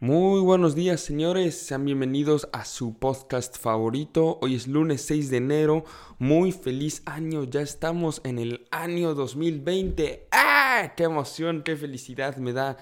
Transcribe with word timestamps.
Muy 0.00 0.40
buenos 0.42 0.76
días 0.76 1.00
señores, 1.00 1.58
sean 1.58 1.84
bienvenidos 1.84 2.48
a 2.52 2.64
su 2.64 2.96
podcast 2.96 3.58
favorito. 3.58 4.38
Hoy 4.40 4.54
es 4.54 4.68
lunes 4.68 5.02
6 5.02 5.28
de 5.28 5.38
enero, 5.38 5.84
muy 6.20 6.52
feliz 6.52 7.02
año, 7.04 7.42
ya 7.42 7.62
estamos 7.62 8.20
en 8.22 8.38
el 8.38 8.68
año 8.70 9.16
2020. 9.16 10.28
¡Ah! 10.30 10.92
¡Qué 10.96 11.02
emoción, 11.02 11.64
qué 11.64 11.74
felicidad 11.74 12.36
me 12.36 12.52
da 12.52 12.76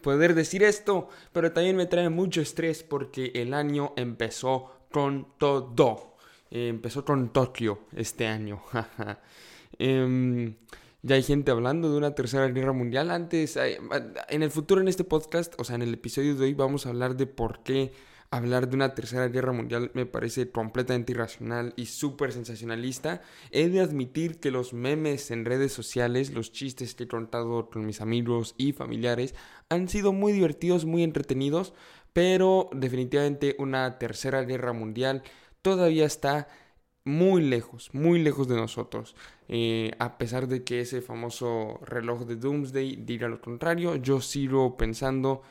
poder 0.00 0.34
decir 0.34 0.62
esto! 0.62 1.10
Pero 1.34 1.52
también 1.52 1.76
me 1.76 1.84
trae 1.84 2.08
mucho 2.08 2.40
estrés 2.40 2.82
porque 2.82 3.32
el 3.34 3.52
año 3.52 3.92
empezó 3.98 4.86
con 4.90 5.28
todo. 5.36 6.16
Empezó 6.50 7.04
con 7.04 7.34
Tokio 7.34 7.80
este 7.94 8.26
año. 8.26 8.62
eh, 9.78 10.54
ya 11.02 11.16
hay 11.16 11.22
gente 11.22 11.50
hablando 11.50 11.90
de 11.90 11.98
una 11.98 12.14
tercera 12.14 12.46
guerra 12.48 12.72
mundial. 12.72 13.10
Antes, 13.10 13.56
en 13.56 14.42
el 14.42 14.50
futuro, 14.50 14.80
en 14.80 14.88
este 14.88 15.04
podcast, 15.04 15.54
o 15.58 15.64
sea, 15.64 15.76
en 15.76 15.82
el 15.82 15.94
episodio 15.94 16.36
de 16.36 16.44
hoy, 16.44 16.54
vamos 16.54 16.86
a 16.86 16.90
hablar 16.90 17.16
de 17.16 17.26
por 17.26 17.62
qué 17.64 17.92
hablar 18.30 18.70
de 18.70 18.76
una 18.76 18.94
tercera 18.94 19.28
guerra 19.28 19.52
mundial 19.52 19.90
me 19.92 20.06
parece 20.06 20.50
completamente 20.50 21.12
irracional 21.12 21.74
y 21.76 21.86
súper 21.86 22.32
sensacionalista. 22.32 23.20
He 23.50 23.68
de 23.68 23.80
admitir 23.80 24.40
que 24.40 24.50
los 24.50 24.72
memes 24.72 25.30
en 25.30 25.44
redes 25.44 25.72
sociales, 25.72 26.32
los 26.32 26.50
chistes 26.50 26.94
que 26.94 27.04
he 27.04 27.08
contado 27.08 27.68
con 27.68 27.84
mis 27.84 28.00
amigos 28.00 28.54
y 28.56 28.72
familiares, 28.72 29.34
han 29.68 29.88
sido 29.88 30.14
muy 30.14 30.32
divertidos, 30.32 30.86
muy 30.86 31.02
entretenidos, 31.02 31.74
pero 32.14 32.70
definitivamente 32.72 33.54
una 33.58 33.98
tercera 33.98 34.42
guerra 34.44 34.72
mundial 34.72 35.22
todavía 35.60 36.06
está 36.06 36.48
muy 37.04 37.42
lejos, 37.42 37.90
muy 37.92 38.22
lejos 38.22 38.48
de 38.48 38.56
nosotros. 38.56 39.14
Eh, 39.48 39.92
a 39.98 40.18
pesar 40.18 40.48
de 40.48 40.64
que 40.64 40.80
ese 40.80 41.02
famoso 41.02 41.80
reloj 41.84 42.26
de 42.26 42.36
Doomsday 42.36 42.96
diga 42.96 43.28
lo 43.28 43.40
contrario, 43.40 43.96
yo 43.96 44.20
sigo 44.20 44.76
pensando 44.76 45.42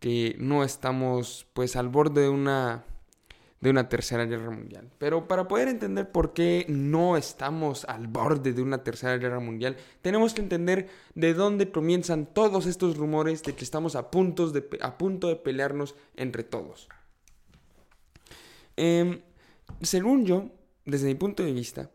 que 0.00 0.36
no 0.38 0.64
estamos 0.64 1.46
pues 1.52 1.76
al 1.76 1.88
borde 1.88 2.22
de 2.22 2.28
una 2.28 2.84
de 3.62 3.70
una 3.70 3.88
tercera 3.88 4.26
guerra 4.26 4.50
mundial. 4.50 4.90
Pero 4.98 5.28
para 5.28 5.46
poder 5.46 5.68
entender 5.68 6.10
por 6.10 6.32
qué 6.32 6.66
no 6.68 7.16
estamos 7.16 7.84
al 7.84 8.08
borde 8.08 8.52
de 8.52 8.60
una 8.60 8.82
tercera 8.82 9.16
guerra 9.18 9.38
mundial, 9.38 9.76
tenemos 10.02 10.34
que 10.34 10.42
entender 10.42 10.88
de 11.14 11.32
dónde 11.32 11.70
comienzan 11.70 12.26
todos 12.26 12.66
estos 12.66 12.96
rumores 12.96 13.44
de 13.44 13.54
que 13.54 13.62
estamos 13.62 13.94
a, 13.94 14.02
de, 14.02 14.78
a 14.80 14.98
punto 14.98 15.28
de 15.28 15.36
pelearnos 15.36 15.94
entre 16.16 16.42
todos. 16.42 16.88
Em, 18.76 19.20
según 19.80 20.26
yo, 20.26 20.50
desde 20.84 21.06
mi 21.06 21.14
punto 21.14 21.42
de 21.42 21.52
vista, 21.52 21.90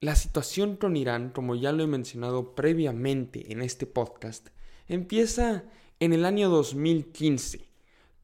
la 0.00 0.16
situación 0.16 0.76
con 0.76 0.96
Irán, 0.96 1.30
como 1.30 1.54
ya 1.54 1.72
lo 1.72 1.82
he 1.82 1.86
mencionado 1.86 2.54
previamente 2.54 3.52
en 3.52 3.62
este 3.62 3.86
podcast, 3.86 4.48
empieza 4.86 5.64
en 6.00 6.12
el 6.12 6.24
año 6.24 6.50
2015, 6.50 7.68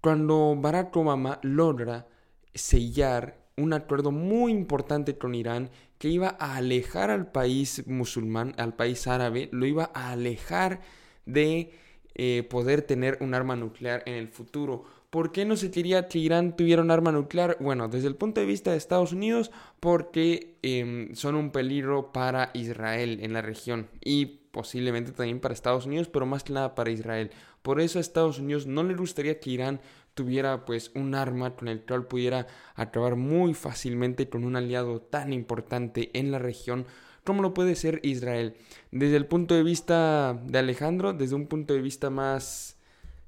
cuando 0.00 0.56
Barack 0.56 0.94
Obama 0.96 1.40
logra 1.42 2.08
sellar 2.54 3.40
un 3.56 3.72
acuerdo 3.72 4.10
muy 4.10 4.52
importante 4.52 5.16
con 5.16 5.34
Irán 5.34 5.70
que 5.98 6.08
iba 6.08 6.36
a 6.38 6.56
alejar 6.56 7.10
al 7.10 7.30
país 7.30 7.86
musulmán, 7.86 8.54
al 8.56 8.74
país 8.74 9.06
árabe, 9.06 9.48
lo 9.52 9.66
iba 9.66 9.90
a 9.94 10.12
alejar 10.12 10.80
de 11.26 11.72
eh, 12.14 12.46
poder 12.48 12.82
tener 12.82 13.18
un 13.20 13.34
arma 13.34 13.56
nuclear 13.56 14.02
en 14.06 14.14
el 14.14 14.28
futuro. 14.28 14.84
¿Por 15.10 15.32
qué 15.32 15.44
no 15.44 15.56
se 15.56 15.72
quería 15.72 16.06
que 16.06 16.20
Irán 16.20 16.56
tuviera 16.56 16.82
un 16.82 16.92
arma 16.92 17.10
nuclear? 17.10 17.56
Bueno, 17.58 17.88
desde 17.88 18.06
el 18.06 18.14
punto 18.14 18.40
de 18.40 18.46
vista 18.46 18.70
de 18.70 18.76
Estados 18.76 19.12
Unidos, 19.12 19.50
porque 19.80 20.56
em, 20.62 21.12
son 21.16 21.34
un 21.34 21.50
peligro 21.50 22.12
para 22.12 22.50
Israel 22.54 23.18
en 23.20 23.32
la 23.32 23.42
región 23.42 23.88
y 24.00 24.26
posiblemente 24.52 25.10
también 25.10 25.40
para 25.40 25.52
Estados 25.52 25.86
Unidos, 25.86 26.08
pero 26.08 26.26
más 26.26 26.44
que 26.44 26.52
nada 26.52 26.76
para 26.76 26.92
Israel. 26.92 27.32
Por 27.62 27.80
eso 27.80 27.98
a 27.98 28.00
Estados 28.00 28.38
Unidos 28.38 28.66
no 28.66 28.84
le 28.84 28.94
gustaría 28.94 29.40
que 29.40 29.50
Irán 29.50 29.80
tuviera 30.14 30.64
pues 30.64 30.92
un 30.94 31.16
arma 31.16 31.56
con 31.56 31.66
el 31.66 31.82
cual 31.82 32.06
pudiera 32.06 32.46
acabar 32.76 33.16
muy 33.16 33.52
fácilmente 33.54 34.28
con 34.28 34.44
un 34.44 34.54
aliado 34.54 35.00
tan 35.00 35.32
importante 35.32 36.10
en 36.14 36.30
la 36.30 36.38
región 36.38 36.86
como 37.24 37.42
lo 37.42 37.52
puede 37.52 37.74
ser 37.74 38.00
Israel. 38.02 38.54
Desde 38.92 39.16
el 39.16 39.26
punto 39.26 39.54
de 39.54 39.62
vista 39.62 40.40
de 40.46 40.58
Alejandro, 40.58 41.12
desde 41.12 41.34
un 41.34 41.46
punto 41.46 41.74
de 41.74 41.82
vista 41.82 42.10
más 42.10 42.79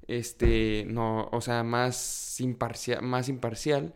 este, 0.07 0.85
no, 0.87 1.29
o 1.31 1.41
sea, 1.41 1.63
más 1.63 2.39
imparcial, 2.39 3.01
más 3.01 3.29
imparcial, 3.29 3.93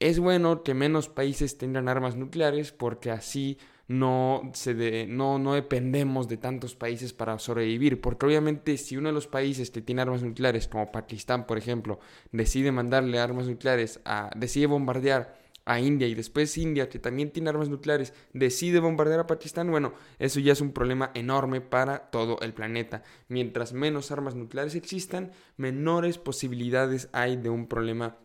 es 0.00 0.18
bueno 0.18 0.62
que 0.62 0.74
menos 0.74 1.08
países 1.08 1.58
tengan 1.58 1.88
armas 1.88 2.16
nucleares 2.16 2.72
porque 2.72 3.10
así 3.10 3.58
no, 3.88 4.50
se 4.54 5.06
no, 5.06 5.38
no 5.38 5.54
dependemos 5.54 6.28
de 6.28 6.36
tantos 6.38 6.74
países 6.74 7.12
para 7.12 7.38
sobrevivir. 7.38 8.00
Porque 8.00 8.26
obviamente 8.26 8.76
si 8.78 8.96
uno 8.96 9.08
de 9.10 9.14
los 9.14 9.26
países 9.26 9.70
que 9.70 9.82
tiene 9.82 10.02
armas 10.02 10.22
nucleares, 10.22 10.68
como 10.68 10.90
Pakistán 10.90 11.46
por 11.46 11.58
ejemplo, 11.58 12.00
decide 12.32 12.72
mandarle 12.72 13.18
armas 13.18 13.46
nucleares, 13.46 14.00
a, 14.04 14.30
decide 14.36 14.66
bombardear 14.66 15.41
a 15.64 15.80
India 15.80 16.08
y 16.08 16.14
después 16.14 16.58
India, 16.58 16.88
que 16.88 16.98
también 16.98 17.30
tiene 17.30 17.50
armas 17.50 17.68
nucleares, 17.68 18.12
decide 18.32 18.80
bombardear 18.80 19.20
a 19.20 19.26
Pakistán, 19.26 19.70
bueno, 19.70 19.94
eso 20.18 20.40
ya 20.40 20.52
es 20.52 20.60
un 20.60 20.72
problema 20.72 21.10
enorme 21.14 21.60
para 21.60 22.10
todo 22.10 22.38
el 22.40 22.52
planeta. 22.52 23.02
Mientras 23.28 23.72
menos 23.72 24.10
armas 24.10 24.34
nucleares 24.34 24.74
existan, 24.74 25.32
menores 25.56 26.18
posibilidades 26.18 27.08
hay 27.12 27.36
de 27.36 27.50
un 27.50 27.66
problema 27.66 28.18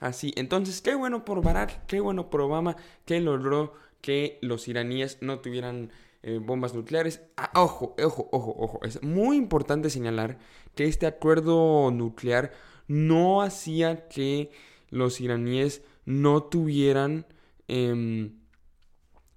así. 0.00 0.32
Entonces, 0.36 0.80
qué 0.80 0.94
bueno 0.94 1.24
por 1.24 1.42
Barack, 1.42 1.86
qué 1.86 2.00
bueno 2.00 2.30
por 2.30 2.40
Obama, 2.40 2.76
que 3.04 3.20
logró 3.20 3.74
que 4.00 4.38
los 4.42 4.66
iraníes 4.66 5.18
no 5.20 5.40
tuvieran 5.40 5.92
eh, 6.22 6.38
bombas 6.42 6.74
nucleares. 6.74 7.22
Ah, 7.36 7.50
ojo, 7.54 7.94
ojo, 8.02 8.28
ojo, 8.32 8.54
ojo. 8.58 8.80
Es 8.82 9.02
muy 9.02 9.36
importante 9.36 9.90
señalar 9.90 10.38
que 10.74 10.84
este 10.84 11.06
acuerdo 11.06 11.90
nuclear 11.90 12.52
no 12.88 13.42
hacía 13.42 14.08
que 14.08 14.50
los 14.90 15.20
iraníes 15.20 15.82
no 16.10 16.42
tuvieran 16.42 17.24
em, 17.68 18.32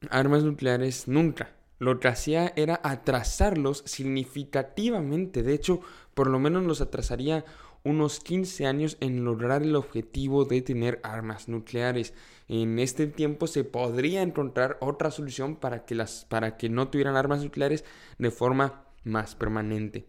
armas 0.09 0.43
nucleares 0.43 1.07
nunca. 1.07 1.55
Lo 1.77 1.99
que 1.99 2.07
hacía 2.07 2.51
era 2.55 2.79
atrasarlos 2.83 3.83
significativamente. 3.85 5.43
De 5.43 5.53
hecho, 5.53 5.81
por 6.13 6.27
lo 6.27 6.39
menos 6.39 6.63
los 6.63 6.81
atrasaría 6.81 7.45
unos 7.83 8.19
15 8.21 8.65
años 8.65 8.97
en 9.01 9.23
lograr 9.23 9.61
el 9.61 9.75
objetivo 9.75 10.45
de 10.45 10.61
tener 10.61 10.99
armas 11.03 11.47
nucleares. 11.47 12.13
En 12.47 12.79
este 12.79 13.07
tiempo 13.07 13.45
se 13.45 13.63
podría 13.63 14.21
encontrar 14.21 14.77
otra 14.81 15.11
solución 15.11 15.57
para 15.57 15.85
que, 15.85 15.93
las, 15.93 16.25
para 16.25 16.57
que 16.57 16.69
no 16.69 16.87
tuvieran 16.87 17.15
armas 17.15 17.43
nucleares 17.43 17.83
de 18.17 18.31
forma 18.31 18.85
más 19.03 19.35
permanente 19.35 20.07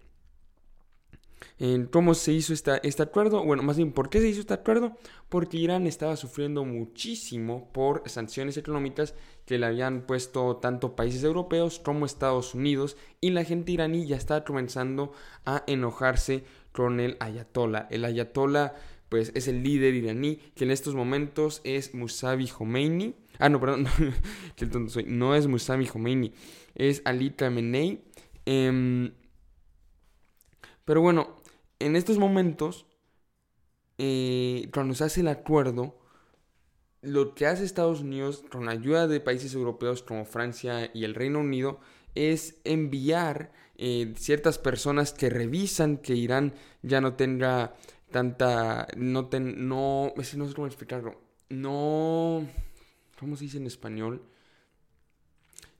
cómo 1.90 2.14
se 2.14 2.32
hizo 2.32 2.52
este 2.52 3.02
acuerdo. 3.02 3.44
Bueno, 3.44 3.62
más 3.62 3.76
bien, 3.76 3.92
¿por 3.92 4.10
qué 4.10 4.20
se 4.20 4.28
hizo 4.28 4.40
este 4.40 4.54
acuerdo? 4.54 4.96
Porque 5.28 5.56
Irán 5.56 5.86
estaba 5.86 6.16
sufriendo 6.16 6.64
muchísimo 6.64 7.70
por 7.72 8.02
sanciones 8.08 8.56
económicas 8.56 9.14
que 9.46 9.58
le 9.58 9.66
habían 9.66 10.02
puesto 10.02 10.56
tanto 10.56 10.96
países 10.96 11.24
europeos 11.24 11.78
como 11.78 12.06
Estados 12.06 12.54
Unidos 12.54 12.96
y 13.20 13.30
la 13.30 13.44
gente 13.44 13.72
iraní 13.72 14.06
ya 14.06 14.16
estaba 14.16 14.44
comenzando 14.44 15.12
a 15.44 15.64
enojarse 15.66 16.44
con 16.72 17.00
el 17.00 17.16
ayatollah. 17.20 17.86
El 17.90 18.04
ayatollah 18.04 18.74
pues 19.08 19.30
es 19.34 19.46
el 19.46 19.62
líder 19.62 19.94
iraní 19.94 20.36
que 20.56 20.64
en 20.64 20.70
estos 20.70 20.94
momentos 20.94 21.60
es 21.64 21.94
Musavi 21.94 22.48
Khomeini. 22.48 23.14
Ah, 23.38 23.48
no, 23.48 23.60
perdón, 23.60 23.86
tonto 24.56 24.90
soy. 24.90 25.04
No 25.04 25.34
es 25.34 25.46
Musavi 25.46 25.86
Khomeini, 25.86 26.32
es 26.74 27.02
Ali 27.04 27.30
Khamenei. 27.30 28.02
Em, 28.46 29.12
pero 30.84 31.00
bueno, 31.00 31.36
en 31.78 31.96
estos 31.96 32.18
momentos, 32.18 32.86
eh, 33.98 34.68
cuando 34.72 34.94
se 34.94 35.04
hace 35.04 35.20
el 35.20 35.28
acuerdo, 35.28 35.98
lo 37.02 37.34
que 37.34 37.46
hace 37.46 37.64
Estados 37.64 38.00
Unidos 38.00 38.44
con 38.50 38.68
ayuda 38.68 39.06
de 39.06 39.20
países 39.20 39.54
europeos 39.54 40.02
como 40.02 40.24
Francia 40.24 40.90
y 40.94 41.04
el 41.04 41.14
Reino 41.14 41.40
Unido 41.40 41.80
es 42.14 42.56
enviar 42.64 43.52
eh, 43.76 44.14
ciertas 44.16 44.58
personas 44.58 45.12
que 45.12 45.28
revisan 45.30 45.98
que 45.98 46.14
Irán 46.14 46.54
ya 46.82 47.00
no 47.00 47.14
tenga 47.14 47.74
tanta 48.10 48.86
no 48.96 49.26
ten, 49.26 49.68
no 49.68 50.14
no 50.16 50.22
sé 50.22 50.54
cómo 50.54 50.66
explicarlo 50.66 51.20
no 51.50 52.46
cómo 53.18 53.36
se 53.36 53.44
dice 53.44 53.58
en 53.58 53.66
español 53.66 54.22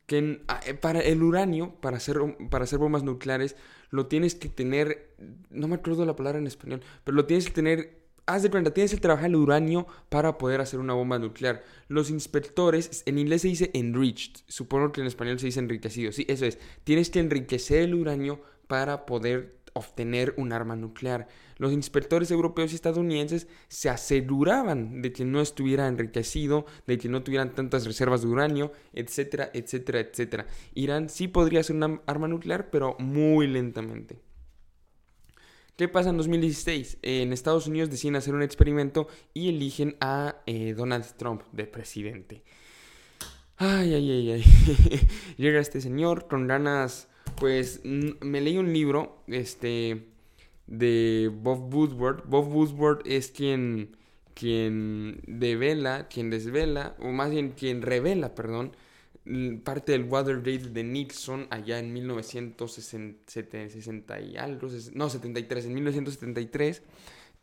que 0.07 0.43
ah, 0.49 0.61
eh, 0.67 0.75
para 0.75 1.01
el 1.01 1.23
uranio, 1.23 1.75
para 1.81 1.97
hacer, 1.97 2.19
para 2.51 2.65
hacer 2.65 2.79
bombas 2.79 3.03
nucleares, 3.03 3.57
lo 3.95 4.07
tienes 4.07 4.35
que 4.35 4.49
tener, 4.49 5.15
no 5.51 5.69
me 5.69 5.77
acuerdo 5.77 6.05
la 6.05 6.17
palabra 6.17 6.41
en 6.41 6.49
español, 6.49 6.81
pero 7.05 7.15
lo 7.15 7.27
tienes 7.27 7.47
que 7.47 7.53
tener, 7.53 8.01
haz 8.27 8.43
de 8.43 8.51
cuenta, 8.51 8.75
tienes 8.75 8.93
que 8.93 9.01
trabajar 9.01 9.27
el 9.27 9.37
uranio 9.37 9.87
para 10.09 10.37
poder 10.37 10.61
hacer 10.61 10.81
una 10.81 10.95
bomba 10.95 11.21
nuclear. 11.21 11.63
Los 11.87 12.11
inspectores, 12.11 13.05
en 13.07 13.19
inglés 13.19 13.43
se 13.43 13.49
dice 13.49 13.71
enriched, 13.73 14.41
supongo 14.49 14.91
que 14.91 15.01
en 15.01 15.07
español 15.07 15.39
se 15.39 15.47
dice 15.47 15.61
enriquecido, 15.61 16.11
sí, 16.11 16.25
eso 16.29 16.45
es, 16.45 16.59
tienes 16.83 17.09
que 17.09 17.21
enriquecer 17.21 17.83
el 17.83 17.95
uranio 17.95 18.43
para 18.67 19.07
poder 19.07 19.55
obtener 19.75 20.35
un 20.39 20.53
arma 20.53 20.75
nuclear. 20.77 21.29
Los 21.59 21.73
inspectores 21.73 22.31
europeos 22.31 22.73
y 22.73 22.77
estadounidenses 22.77 23.47
se 23.69 23.91
aseguraban 23.91 25.03
de 25.03 25.13
que 25.13 25.25
no 25.25 25.41
estuviera 25.41 25.87
enriquecido, 25.87 26.65
de 26.87 26.97
que 26.99 27.09
no 27.09 27.23
tuvieran 27.23 27.55
tantas 27.55 27.85
reservas 27.85 28.23
de 28.23 28.29
uranio, 28.29 28.73
etcétera, 28.93 29.51
etcétera, 29.53 30.01
etcétera. 30.01 30.47
Irán 30.75 31.11
sí 31.11 31.29
podría 31.29 31.63
ser 31.63 31.77
una 31.77 32.01
arma 32.07 32.29
nuclear, 32.29 32.71
pero 32.71 32.97
muy 32.99 33.47
lentamente. 33.47 34.19
¿Qué 35.77 35.89
pasa 35.89 36.11
en 36.11 36.17
2016? 36.17 36.99
En 37.03 37.33
Estados 37.33 37.67
Unidos 37.67 37.91
deciden 37.91 38.15
hacer 38.15 38.33
un 38.33 38.43
experimento 38.43 39.09
y 39.33 39.49
eligen 39.49 39.97
a 40.01 40.37
eh, 40.47 40.73
Donald 40.73 41.05
Trump 41.17 41.43
de 41.51 41.67
presidente. 41.67 42.45
Ay, 43.57 43.95
ay, 43.95 44.11
ay, 44.11 44.31
ay. 44.33 44.45
Llega 45.37 45.59
este 45.59 45.81
señor 45.81 46.29
con 46.29 46.47
ganas, 46.47 47.09
pues 47.37 47.81
me 47.85 48.41
leí 48.41 48.59
un 48.59 48.73
libro, 48.73 49.23
este, 49.27 50.07
de 50.67 51.31
Bob 51.33 51.73
Woodward. 51.73 52.25
Bob 52.27 52.53
Woodward 52.55 53.03
es 53.05 53.31
quien, 53.31 53.97
quien 54.35 55.21
devela, 55.27 56.09
quien 56.09 56.31
desvela, 56.31 56.97
o 57.01 57.13
más 57.13 57.31
bien 57.31 57.51
quien 57.51 57.83
revela, 57.83 58.35
perdón, 58.35 58.75
parte 59.65 59.93
del 59.93 60.05
Watergate 60.05 60.71
de 60.71 60.85
Nixon 60.85 61.47
allá 61.51 61.79
en 61.79 61.93
1960 61.93 64.21
y 64.21 64.37
algo, 64.37 64.69
no, 64.95 65.09
73, 65.09 65.67
en 65.67 65.75
1973. 65.75 66.83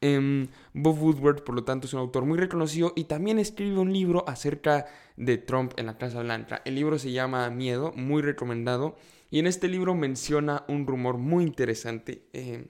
Em, 0.04 0.48
Bob 0.74 1.00
Woodward, 1.00 1.44
por 1.44 1.54
lo 1.54 1.64
tanto, 1.64 1.86
es 1.86 1.94
un 1.94 2.00
autor 2.00 2.26
muy 2.26 2.40
reconocido 2.40 2.92
y 2.96 3.04
también 3.04 3.38
escribe 3.38 3.78
un 3.78 3.94
libro 3.94 4.28
acerca 4.28 4.88
de 5.16 5.38
Trump 5.38 5.74
en 5.78 5.86
la 5.86 6.00
Casa 6.00 6.24
Blanca. 6.24 6.64
El 6.66 6.74
libro 6.76 6.98
se 6.98 7.12
llama 7.12 7.48
Miedo, 7.52 7.94
muy 7.96 8.24
recomendado, 8.24 8.96
y 9.32 9.40
en 9.40 9.48
este 9.48 9.68
libro 9.70 9.96
menciona 9.96 10.66
un 10.68 10.86
rumor 10.86 11.18
muy 11.18 11.46
interesante. 11.46 12.28
Em, 12.34 12.68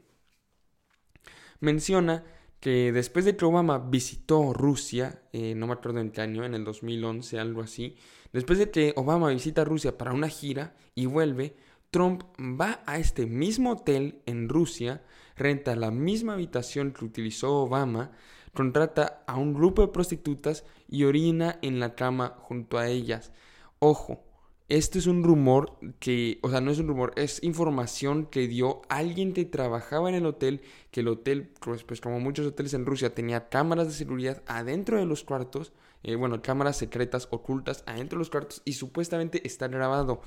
menciona 1.60 2.24
que 2.60 2.92
después 2.92 3.25
de 3.25 3.36
que 3.36 3.46
Obama 3.46 3.80
visitó 3.80 4.54
Rusia, 4.54 5.24
eh, 5.34 5.56
no 5.56 5.68
me 5.68 5.74
acuerdo 5.74 6.00
en 6.00 6.12
qué 6.12 6.22
año, 6.22 6.46
en 6.46 6.54
el 6.54 6.63
2011, 6.63 7.40
algo 7.40 7.62
así, 7.62 7.98
después 8.31 8.60
de 8.60 8.69
que 8.69 8.94
Obama 8.96 9.30
visita 9.30 9.66
Rusia 9.66 9.98
para 9.98 10.13
una 10.13 10.30
gira 10.30 10.75
y 10.94 11.08
vuelve, 11.08 11.56
Trump 11.90 12.24
va 12.40 12.84
a 12.86 13.00
este 13.00 13.25
mismo 13.25 13.72
hotel 13.72 14.22
en 14.28 14.48
Rusia, 14.48 15.04
renta 15.36 15.75
la 15.75 15.90
misma 15.90 16.34
habitación 16.34 16.92
que 16.94 17.04
utilizó 17.04 17.63
Obama, 17.63 18.12
contrata 18.54 19.24
a 19.25 19.36
un 19.38 19.54
grupo 19.54 19.81
de 19.81 19.92
prostitutas 19.92 20.63
y 20.88 21.06
orina 21.06 21.58
en 21.63 21.80
la 21.80 21.96
cama 21.96 22.36
junto 22.38 22.78
a 22.78 22.88
ellas. 22.88 23.31
Ojo, 23.80 24.24
este 24.72 25.00
es 25.00 25.08
un 25.08 25.22
rumor 25.26 25.78
que, 26.00 26.40
o 26.44 26.50
sea, 26.50 26.62
no 26.62 26.72
es 26.72 26.80
un 26.80 26.88
rumor, 26.88 27.12
es 27.18 27.44
información 27.44 28.26
que 28.26 28.48
dio 28.48 28.84
alguien 28.88 29.34
que 29.34 29.44
trabajaba 29.44 30.08
en 30.08 30.16
el 30.16 30.26
hotel, 30.26 30.62
que 30.92 31.02
el 31.02 31.10
hotel, 31.10 31.50
pues, 31.60 31.84
pues 31.84 32.00
como 32.00 32.22
muchos 32.22 32.48
hoteles 32.48 32.74
en 32.74 32.86
Rusia, 32.86 33.14
tenía 33.14 33.50
cámaras 33.50 33.88
de 33.88 33.94
seguridad 33.94 34.42
adentro 34.48 34.98
de 34.98 35.06
los 35.06 35.26
cuartos, 35.26 35.74
eh, 36.04 36.16
bueno, 36.16 36.42
cámaras 36.42 36.78
secretas 36.78 37.28
ocultas 37.32 37.84
adentro 37.86 38.18
de 38.18 38.22
los 38.22 38.30
cuartos 38.30 38.62
y 38.64 38.72
supuestamente 38.72 39.46
está 39.46 39.68
grabado. 39.68 40.22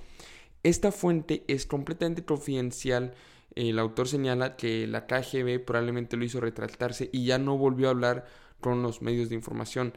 Esta 0.62 0.92
fuente 0.92 1.42
es 1.48 1.64
completamente 1.64 2.26
confidencial. 2.26 3.14
El 3.54 3.78
autor 3.78 4.08
señala 4.08 4.56
que 4.56 4.86
la 4.86 5.06
KGB 5.06 5.64
probablemente 5.64 6.18
lo 6.18 6.24
hizo 6.26 6.40
retratarse 6.40 7.08
y 7.14 7.24
ya 7.24 7.38
no 7.38 7.56
volvió 7.56 7.86
a 7.86 7.92
hablar 7.92 8.26
con 8.60 8.82
los 8.82 9.00
medios 9.00 9.30
de 9.30 9.36
información 9.36 9.94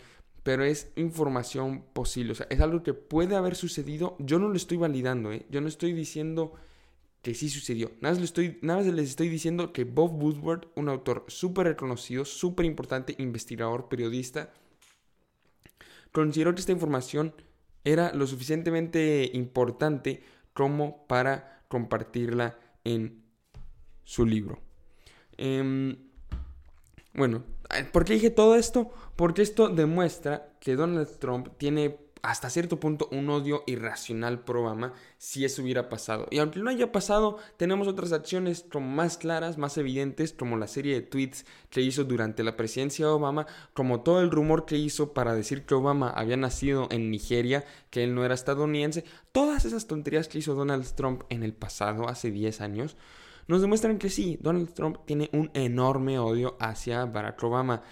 pero 0.47 0.63
es 0.63 0.93
información 0.95 1.83
posible, 1.91 2.31
o 2.31 2.35
sea, 2.35 2.47
es 2.49 2.61
algo 2.61 2.81
que 2.81 2.93
puede 2.93 3.35
haber 3.35 3.53
sucedido, 3.57 4.15
yo 4.17 4.39
no 4.39 4.47
lo 4.47 4.55
estoy 4.55 4.77
validando, 4.77 5.33
¿eh? 5.33 5.45
yo 5.49 5.59
no 5.59 5.67
estoy 5.67 5.91
diciendo 5.91 6.53
que 7.21 7.33
sí 7.33 7.49
sucedió, 7.49 7.91
nada 7.99 8.15
más, 8.15 8.23
estoy, 8.23 8.57
les 8.61 9.09
estoy 9.09 9.27
diciendo 9.27 9.73
que 9.73 9.83
Bob 9.83 10.13
Woodward, 10.13 10.69
un 10.75 10.87
autor 10.87 11.25
súper 11.27 11.67
reconocido, 11.67 12.23
súper 12.23 12.65
importante, 12.65 13.13
investigador, 13.17 13.89
periodista, 13.89 14.53
consideró 16.13 16.55
que 16.55 16.61
esta 16.61 16.71
información 16.71 17.33
era 17.83 18.13
lo 18.13 18.25
suficientemente 18.25 19.29
importante 19.33 20.23
como 20.53 21.05
para 21.07 21.65
compartirla 21.67 22.57
en 22.85 23.21
su 24.05 24.25
libro. 24.25 24.61
Em, 25.35 25.97
bueno, 27.13 27.43
¿por 27.91 28.05
qué 28.05 28.13
dije 28.13 28.29
todo 28.29 28.55
esto? 28.55 28.91
Porque 29.15 29.41
esto 29.41 29.69
demuestra 29.69 30.49
que 30.59 30.75
Donald 30.75 31.19
Trump 31.19 31.49
tiene 31.57 31.97
hasta 32.21 32.49
cierto 32.49 32.79
punto 32.79 33.07
un 33.11 33.29
odio 33.29 33.63
irracional 33.67 34.39
por 34.39 34.57
Obama 34.57 34.93
si 35.17 35.45
eso 35.45 35.61
hubiera 35.61 35.89
pasado. 35.89 36.27
Y 36.29 36.39
aunque 36.39 36.59
no 36.59 36.69
haya 36.69 36.91
pasado, 36.91 37.37
tenemos 37.57 37.87
otras 37.87 38.11
acciones 38.11 38.65
más 38.79 39.17
claras, 39.17 39.57
más 39.57 39.77
evidentes, 39.77 40.33
como 40.33 40.57
la 40.57 40.67
serie 40.67 40.95
de 40.95 41.01
tweets 41.01 41.45
que 41.69 41.81
hizo 41.81 42.03
durante 42.03 42.43
la 42.43 42.57
presidencia 42.57 43.05
de 43.05 43.11
Obama, 43.11 43.47
como 43.73 44.01
todo 44.01 44.21
el 44.21 44.31
rumor 44.31 44.65
que 44.65 44.77
hizo 44.77 45.13
para 45.13 45.33
decir 45.33 45.65
que 45.65 45.75
Obama 45.75 46.09
había 46.09 46.37
nacido 46.37 46.87
en 46.91 47.11
Nigeria, 47.11 47.65
que 47.89 48.03
él 48.03 48.13
no 48.13 48.25
era 48.25 48.33
estadounidense, 48.33 49.05
todas 49.31 49.65
esas 49.65 49.87
tonterías 49.87 50.27
que 50.27 50.39
hizo 50.39 50.53
Donald 50.53 50.85
Trump 50.95 51.23
en 51.29 51.43
el 51.43 51.53
pasado, 51.53 52.09
hace 52.09 52.31
10 52.31 52.61
años, 52.61 52.97
nos 53.47 53.61
demuestran 53.61 53.97
que 53.97 54.09
sí, 54.09 54.37
Donald 54.41 54.73
Trump 54.73 54.97
tiene 55.05 55.29
un 55.33 55.49
enorme 55.53 56.19
odio 56.19 56.57
hacia 56.59 57.05
Barack 57.05 57.41
Obama. 57.43 57.83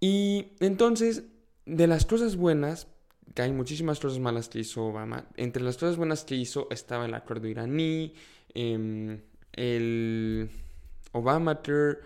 Y 0.00 0.52
entonces, 0.60 1.24
de 1.66 1.86
las 1.86 2.04
cosas 2.04 2.36
buenas, 2.36 2.88
que 3.34 3.42
hay 3.42 3.52
muchísimas 3.52 4.00
cosas 4.00 4.18
malas 4.18 4.48
que 4.48 4.60
hizo 4.60 4.84
Obama, 4.84 5.26
entre 5.36 5.62
las 5.62 5.76
cosas 5.76 5.96
buenas 5.96 6.24
que 6.24 6.34
hizo 6.34 6.68
estaba 6.70 7.06
el 7.06 7.14
acuerdo 7.14 7.48
iraní, 7.48 8.14
em, 8.54 9.20
el 9.52 10.50
Obamacare, 11.12 11.98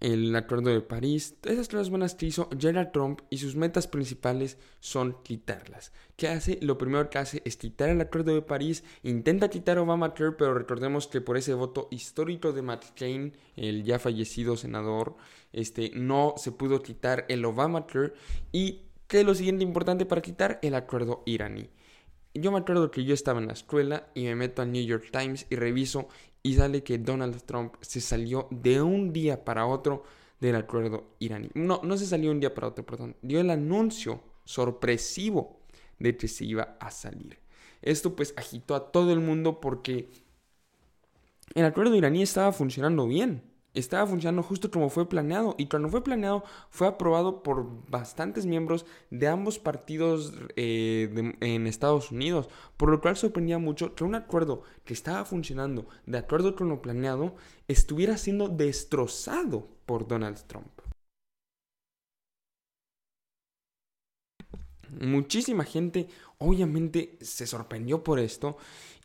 el 0.00 0.34
Acuerdo 0.34 0.70
de 0.70 0.80
París, 0.80 1.36
esas 1.44 1.68
cosas 1.68 1.90
buenas 1.90 2.14
que 2.14 2.26
hizo 2.26 2.48
Gerald 2.58 2.92
Trump 2.92 3.20
y 3.30 3.38
sus 3.38 3.56
metas 3.56 3.86
principales 3.86 4.58
son 4.80 5.16
quitarlas. 5.22 5.92
¿Qué 6.16 6.28
hace? 6.28 6.58
Lo 6.62 6.78
primero 6.78 7.10
que 7.10 7.18
hace 7.18 7.42
es 7.44 7.56
quitar 7.56 7.88
el 7.88 8.00
Acuerdo 8.00 8.34
de 8.34 8.42
París, 8.42 8.84
intenta 9.02 9.50
quitar 9.50 9.78
Obamacare, 9.78 10.32
pero 10.32 10.54
recordemos 10.54 11.06
que 11.06 11.20
por 11.20 11.36
ese 11.36 11.54
voto 11.54 11.88
histórico 11.90 12.52
de 12.52 12.62
McCain, 12.62 13.32
el 13.56 13.84
ya 13.84 13.98
fallecido 13.98 14.56
senador, 14.56 15.16
este, 15.52 15.90
no 15.94 16.34
se 16.36 16.52
pudo 16.52 16.82
quitar 16.82 17.26
el 17.28 17.44
Obamacare 17.44 18.12
y 18.52 18.82
¿qué 19.06 19.20
es 19.20 19.26
lo 19.26 19.34
siguiente 19.34 19.64
importante 19.64 20.06
para 20.06 20.22
quitar? 20.22 20.58
El 20.62 20.74
Acuerdo 20.74 21.22
iraní. 21.26 21.68
Yo 22.34 22.50
me 22.50 22.58
acuerdo 22.58 22.90
que 22.90 23.04
yo 23.04 23.14
estaba 23.14 23.40
en 23.40 23.46
la 23.46 23.52
escuela 23.52 24.08
y 24.12 24.24
me 24.24 24.34
meto 24.34 24.60
al 24.60 24.72
New 24.72 24.84
York 24.84 25.10
Times 25.12 25.46
y 25.50 25.56
reviso 25.56 26.08
y 26.42 26.54
sale 26.54 26.82
que 26.82 26.98
Donald 26.98 27.40
Trump 27.42 27.76
se 27.80 28.00
salió 28.00 28.48
de 28.50 28.82
un 28.82 29.12
día 29.12 29.44
para 29.44 29.66
otro 29.66 30.02
del 30.40 30.56
acuerdo 30.56 31.14
iraní. 31.20 31.48
No, 31.54 31.80
no 31.84 31.96
se 31.96 32.06
salió 32.06 32.32
un 32.32 32.40
día 32.40 32.52
para 32.52 32.68
otro, 32.68 32.84
perdón. 32.84 33.16
Dio 33.22 33.40
el 33.40 33.50
anuncio 33.50 34.20
sorpresivo 34.44 35.60
de 36.00 36.16
que 36.16 36.26
se 36.26 36.44
iba 36.44 36.76
a 36.80 36.90
salir. 36.90 37.38
Esto 37.80 38.16
pues 38.16 38.34
agitó 38.36 38.74
a 38.74 38.90
todo 38.90 39.12
el 39.12 39.20
mundo 39.20 39.60
porque 39.60 40.10
el 41.54 41.64
acuerdo 41.64 41.94
iraní 41.94 42.22
estaba 42.22 42.50
funcionando 42.50 43.06
bien 43.06 43.53
estaba 43.74 44.06
funcionando 44.06 44.42
justo 44.42 44.70
como 44.70 44.88
fue 44.88 45.08
planeado. 45.08 45.54
Y 45.58 45.66
cuando 45.66 45.88
fue 45.88 46.02
planeado 46.02 46.44
fue 46.70 46.86
aprobado 46.86 47.42
por 47.42 47.88
bastantes 47.90 48.46
miembros 48.46 48.86
de 49.10 49.28
ambos 49.28 49.58
partidos 49.58 50.32
eh, 50.56 51.34
en 51.40 51.66
Estados 51.66 52.10
Unidos, 52.10 52.48
por 52.76 52.90
lo 52.90 53.00
cual 53.00 53.16
sorprendía 53.16 53.58
mucho 53.58 53.94
que 53.94 54.04
un 54.04 54.14
acuerdo 54.14 54.62
que 54.84 54.94
estaba 54.94 55.24
funcionando 55.24 55.86
de 56.06 56.18
acuerdo 56.18 56.54
con 56.56 56.68
lo 56.68 56.80
planeado 56.80 57.34
estuviera 57.68 58.16
siendo 58.16 58.48
destrozado 58.48 59.68
por 59.86 60.06
Donald 60.06 60.38
Trump. 60.46 60.68
Muchísima 65.00 65.64
gente 65.64 66.08
obviamente 66.38 67.18
se 67.20 67.46
sorprendió 67.46 68.04
por 68.04 68.20
esto 68.20 68.56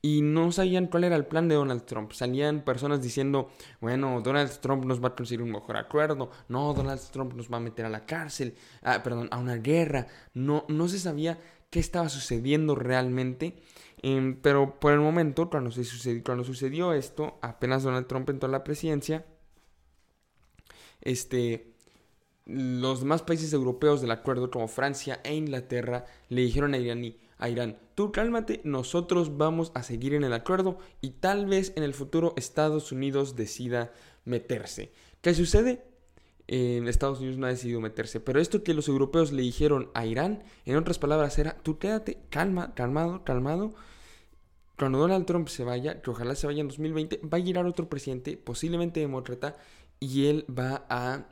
y 0.01 0.21
no 0.21 0.51
sabían 0.51 0.87
cuál 0.87 1.03
era 1.03 1.15
el 1.15 1.25
plan 1.25 1.47
de 1.47 1.55
Donald 1.55 1.83
Trump. 1.85 2.11
Salían 2.13 2.63
personas 2.63 3.01
diciendo, 3.01 3.49
bueno, 3.81 4.21
Donald 4.21 4.51
Trump 4.59 4.85
nos 4.85 5.03
va 5.03 5.09
a 5.09 5.15
conseguir 5.15 5.43
un 5.43 5.51
mejor 5.51 5.77
acuerdo, 5.77 6.31
no, 6.47 6.73
Donald 6.73 7.01
Trump 7.11 7.33
nos 7.33 7.51
va 7.51 7.57
a 7.57 7.61
meter 7.61 7.85
a 7.85 7.89
la 7.89 8.05
cárcel, 8.05 8.55
ah, 8.81 9.01
perdón, 9.03 9.27
a 9.31 9.37
una 9.37 9.55
guerra. 9.55 10.07
No, 10.33 10.65
no 10.69 10.87
se 10.87 10.99
sabía 10.99 11.39
qué 11.69 11.79
estaba 11.79 12.09
sucediendo 12.09 12.75
realmente. 12.75 13.61
Em, 14.01 14.39
pero 14.41 14.79
por 14.79 14.93
el 14.93 14.99
momento, 14.99 15.49
cuando, 15.49 15.71
se 15.71 15.83
sucedió, 15.83 16.23
cuando 16.23 16.43
sucedió 16.43 16.93
esto, 16.93 17.37
apenas 17.41 17.83
Donald 17.83 18.07
Trump 18.07 18.29
entró 18.29 18.47
a 18.47 18.51
la 18.51 18.63
presidencia, 18.63 19.25
este, 21.01 21.73
los 22.45 23.01
demás 23.01 23.21
países 23.21 23.53
europeos 23.53 24.01
del 24.01 24.11
acuerdo, 24.11 24.49
como 24.49 24.67
Francia 24.67 25.19
e 25.23 25.35
Inglaterra, 25.35 26.05
le 26.29 26.41
dijeron 26.41 26.73
a 26.73 26.77
Irán, 26.77 27.13
a 27.39 27.49
Irán, 27.49 27.79
tú 27.95 28.11
cálmate, 28.11 28.61
nosotros 28.63 29.37
vamos 29.37 29.71
a 29.73 29.81
seguir 29.81 30.13
en 30.13 30.23
el 30.23 30.33
acuerdo 30.33 30.77
y 31.01 31.11
tal 31.11 31.47
vez 31.47 31.73
en 31.75 31.83
el 31.83 31.93
futuro 31.93 32.33
Estados 32.37 32.91
Unidos 32.91 33.35
decida 33.35 33.91
meterse. 34.25 34.91
¿Qué 35.21 35.33
sucede? 35.33 35.83
Estados 36.47 37.19
Unidos 37.19 37.37
no 37.37 37.45
ha 37.45 37.49
decidido 37.49 37.79
meterse, 37.79 38.19
pero 38.19 38.39
esto 38.39 38.63
que 38.63 38.73
los 38.73 38.87
europeos 38.87 39.31
le 39.31 39.43
dijeron 39.43 39.91
a 39.93 40.05
Irán, 40.05 40.43
en 40.65 40.75
otras 40.77 40.97
palabras, 40.97 41.37
era, 41.37 41.57
tú 41.61 41.77
quédate, 41.77 42.17
calma, 42.29 42.73
calmado, 42.73 43.23
calmado. 43.23 43.73
Cuando 44.75 44.97
Donald 44.97 45.25
Trump 45.25 45.47
se 45.47 45.63
vaya, 45.63 46.01
que 46.01 46.09
ojalá 46.09 46.35
se 46.35 46.47
vaya 46.47 46.61
en 46.61 46.69
2020, 46.69 47.21
va 47.31 47.37
a 47.37 47.41
llegar 47.41 47.65
otro 47.65 47.87
presidente, 47.87 48.35
posiblemente 48.35 48.99
demócrata, 48.99 49.57
y 49.99 50.25
él 50.25 50.45
va 50.49 50.85
a 50.89 51.27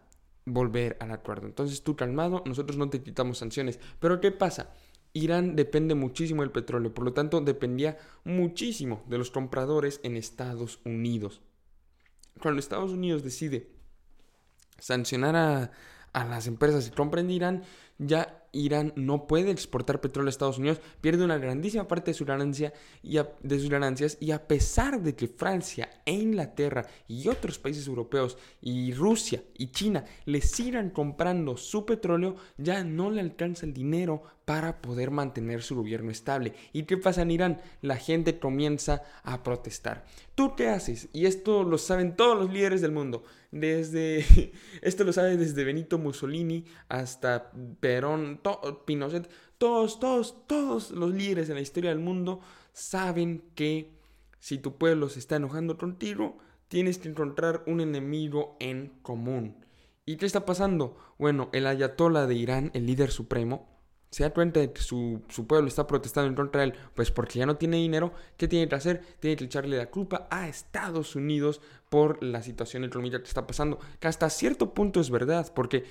volver 0.45 0.97
al 0.99 1.11
acuerdo. 1.11 1.47
Entonces 1.47 1.81
tú 1.81 1.95
calmado, 1.95 2.43
nosotros 2.45 2.77
no 2.77 2.89
te 2.89 3.01
quitamos 3.01 3.39
sanciones. 3.39 3.79
Pero 3.99 4.21
¿qué 4.21 4.31
pasa? 4.31 4.69
Irán 5.17 5.55
depende 5.55 5.95
muchísimo 5.95 6.41
del 6.41 6.51
petróleo, 6.51 6.93
por 6.93 7.03
lo 7.03 7.13
tanto 7.13 7.41
dependía 7.41 7.97
muchísimo 8.24 9.03
de 9.07 9.17
los 9.17 9.31
compradores 9.31 10.00
en 10.03 10.15
Estados 10.15 10.79
Unidos. 10.86 11.41
cuando 12.41 12.59
Estados 12.59 12.91
Unidos 12.91 13.24
decide 13.24 13.69
sancionar 14.79 15.36
a, 15.36 15.71
a 16.13 16.25
las 16.25 16.47
empresas 16.47 16.89
que 16.89 16.95
compran 16.95 17.29
Irán, 17.29 17.63
ya 17.97 18.43
Irán 18.51 18.93
no 18.95 19.27
puede 19.27 19.51
exportar 19.51 20.01
petróleo 20.01 20.29
a 20.29 20.31
Estados 20.31 20.57
Unidos, 20.57 20.79
pierde 21.01 21.23
una 21.23 21.37
grandísima 21.37 21.87
parte 21.87 22.11
de, 22.11 22.15
su 22.15 22.25
ganancia 22.25 22.73
y 23.03 23.17
de 23.17 23.59
sus 23.59 23.69
ganancias 23.69 24.17
y 24.19 24.31
a 24.31 24.47
pesar 24.47 25.01
de 25.01 25.15
que 25.15 25.27
Francia 25.27 25.89
e 26.05 26.13
Inglaterra 26.13 26.85
y 27.07 27.27
otros 27.27 27.59
países 27.59 27.87
europeos 27.87 28.37
y 28.61 28.93
Rusia 28.93 29.43
y 29.57 29.71
China 29.71 30.05
le 30.25 30.41
sigan 30.41 30.89
comprando 30.89 31.57
su 31.57 31.85
petróleo, 31.85 32.35
ya 32.57 32.83
no 32.83 33.11
le 33.11 33.21
alcanza 33.21 33.65
el 33.65 33.73
dinero 33.73 34.23
para 34.47 34.81
poder 34.81 35.11
mantener 35.11 35.61
su 35.61 35.75
gobierno 35.75 36.09
estable. 36.09 36.53
¿Y 36.71 36.83
qué 36.83 36.95
pasa 36.95 37.21
en 37.21 37.31
Irán? 37.31 37.61
La 37.81 37.97
gente 37.97 38.39
comienza 38.39 39.03
a 39.23 39.43
protestar. 39.43 40.05
¿Tú 40.35 40.55
qué 40.55 40.69
haces? 40.69 41.09
Y 41.11 41.25
esto 41.25 41.65
lo 41.65 41.77
saben 41.77 42.15
todos 42.15 42.37
los 42.37 42.53
líderes 42.53 42.79
del 42.79 42.93
mundo. 42.93 43.23
Desde 43.51 44.23
esto 44.81 45.03
lo 45.03 45.11
sabe 45.11 45.35
desde 45.35 45.65
Benito 45.65 45.97
Mussolini 45.97 46.63
hasta 46.87 47.51
Perón, 47.88 48.41
Pinochet, 48.86 49.29
todos, 49.58 50.01
todos, 50.01 50.46
todos 50.46 50.91
los 50.91 51.13
líderes 51.13 51.48
en 51.48 51.56
la 51.56 51.62
historia 51.62 51.89
del 51.89 52.00
mundo 52.00 52.41
saben 52.74 53.46
que 53.56 53.94
si 54.39 54.58
tu 54.58 54.77
pueblo 54.77 55.08
se 55.08 55.20
está 55.20 55.38
enojando 55.38 55.77
contigo, 55.77 56.38
tienes 56.67 56.98
que 56.98 57.08
encontrar 57.08 57.63
un 57.65 57.79
enemigo 57.79 58.58
en 58.60 58.89
común. 59.03 59.63
¿Y 60.06 60.17
qué 60.17 60.25
está 60.25 60.46
pasando? 60.46 60.98
Bueno, 61.17 61.48
el 61.53 61.65
ayatollah 61.65 62.27
de 62.27 62.36
Irán, 62.36 62.72
el 62.74 62.86
líder 62.86 63.10
supremo, 63.10 63.70
se 64.10 64.24
da 64.24 64.34
cuenta 64.34 64.60
de 64.60 64.74
que 64.74 64.82
su, 64.82 65.22
pueblo 65.48 65.70
está 65.70 65.88
protestando 65.88 66.27
en 66.27 66.36
contra 66.36 66.62
de 66.62 66.67
él, 66.67 66.74
pues 66.94 67.12
porque 67.12 67.39
ya 67.39 67.46
no 67.46 67.56
tiene 67.56 67.77
dinero, 67.77 68.12
¿qué 68.36 68.50
tiene 68.50 68.67
que 68.67 68.75
hacer? 68.75 69.01
Tiene 69.22 69.38
que 69.38 69.46
echarle 69.46 69.77
la 69.77 69.89
culpa 69.89 70.27
a 70.29 70.50
Estados 70.50 71.15
Unidos 71.15 71.62
por 71.89 72.22
la 72.22 72.44
situación 72.44 72.84
económica 72.84 73.20
que 73.20 73.27
está 73.27 73.48
pasando, 73.48 73.79
que 74.00 74.08
hasta 74.10 74.29
cierto 74.29 74.74
punto 74.74 75.00
es 75.00 75.10
verdad, 75.10 75.51
porque 75.53 75.86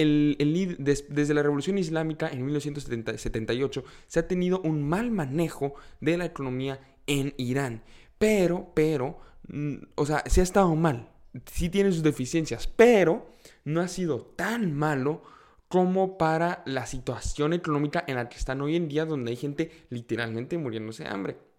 el, 0.00 0.76
desde 1.08 1.34
la 1.34 1.42
Revolución 1.42 1.78
Islámica 1.78 2.28
en 2.28 2.44
1978 2.44 3.84
se 4.06 4.20
ha 4.20 4.28
tenido 4.28 4.60
un 4.62 4.88
mal 4.88 5.10
manejo 5.10 5.74
de 6.00 6.16
la 6.16 6.24
economía 6.24 6.80
en 7.06 7.34
Irán, 7.36 7.82
pero, 8.18 8.72
pero, 8.74 9.18
mm, 9.48 9.76
o 9.94 10.06
sea, 10.06 10.22
se 10.26 10.40
ha 10.40 10.44
estado 10.44 10.74
mal, 10.74 11.10
sí 11.46 11.68
tiene 11.68 11.92
sus 11.92 12.02
deficiencias, 12.02 12.66
pero 12.66 13.32
no 13.64 13.80
ha 13.80 13.88
sido 13.88 14.20
tan 14.36 14.72
malo 14.72 15.22
como 15.68 16.18
para 16.18 16.62
la 16.66 16.86
situación 16.86 17.52
económica 17.52 18.04
en 18.06 18.16
la 18.16 18.28
que 18.28 18.36
están 18.36 18.60
hoy 18.60 18.74
en 18.74 18.88
día, 18.88 19.04
donde 19.04 19.30
hay 19.30 19.36
gente 19.36 19.70
literalmente 19.88 20.58
muriéndose 20.58 21.04
de 21.04 21.10
hambre. 21.10 21.49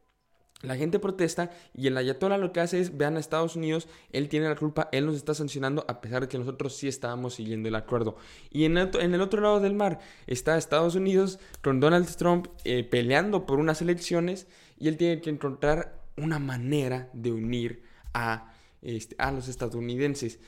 La 0.62 0.76
gente 0.76 1.00
protesta 1.00 1.50
y 1.74 1.88
el 1.88 1.98
ayatollah 1.98 2.38
lo 2.38 2.52
que 2.52 2.60
hace 2.60 2.80
es, 2.80 2.96
vean 2.96 3.18
a 3.18 3.20
Estados 3.20 3.56
Unidos, 3.56 3.88
él 4.12 4.30
tiene 4.30 4.48
la 4.48 4.56
culpa, 4.56 4.90
él 4.92 5.06
nos 5.08 5.16
está 5.16 5.34
sancionando 5.34 5.86
a 5.88 6.02
pesar 6.02 6.22
de 6.22 6.28
que 6.28 6.38
nosotros 6.38 6.76
sí 6.76 6.88
estábamos 6.88 7.36
siguiendo 7.36 7.68
el 7.68 7.76
acuerdo. 7.76 8.16
Y 8.52 8.66
en 8.66 8.78
el, 8.78 9.22
otro 9.22 9.42
lado 9.42 9.60
del 9.60 9.74
mar 9.74 10.00
está 10.28 10.58
Estados 10.58 10.96
Unidos 10.96 11.40
con 11.64 11.80
Donald 11.80 12.08
Trump 12.16 12.48
eh, 12.64 12.84
peleando 12.84 13.46
por 13.46 13.60
unas 13.60 13.82
elecciones 13.82 14.48
y 14.78 14.88
él 14.88 14.98
tiene 14.98 15.22
que 15.22 15.32
encontrar 15.32 16.00
una 16.18 16.38
manera 16.40 17.10
de 17.14 17.32
unir 17.32 17.84
a, 18.14 18.54
este, 18.82 19.16
a 19.18 19.32
los 19.32 19.48
estadounidenses. 19.48 20.40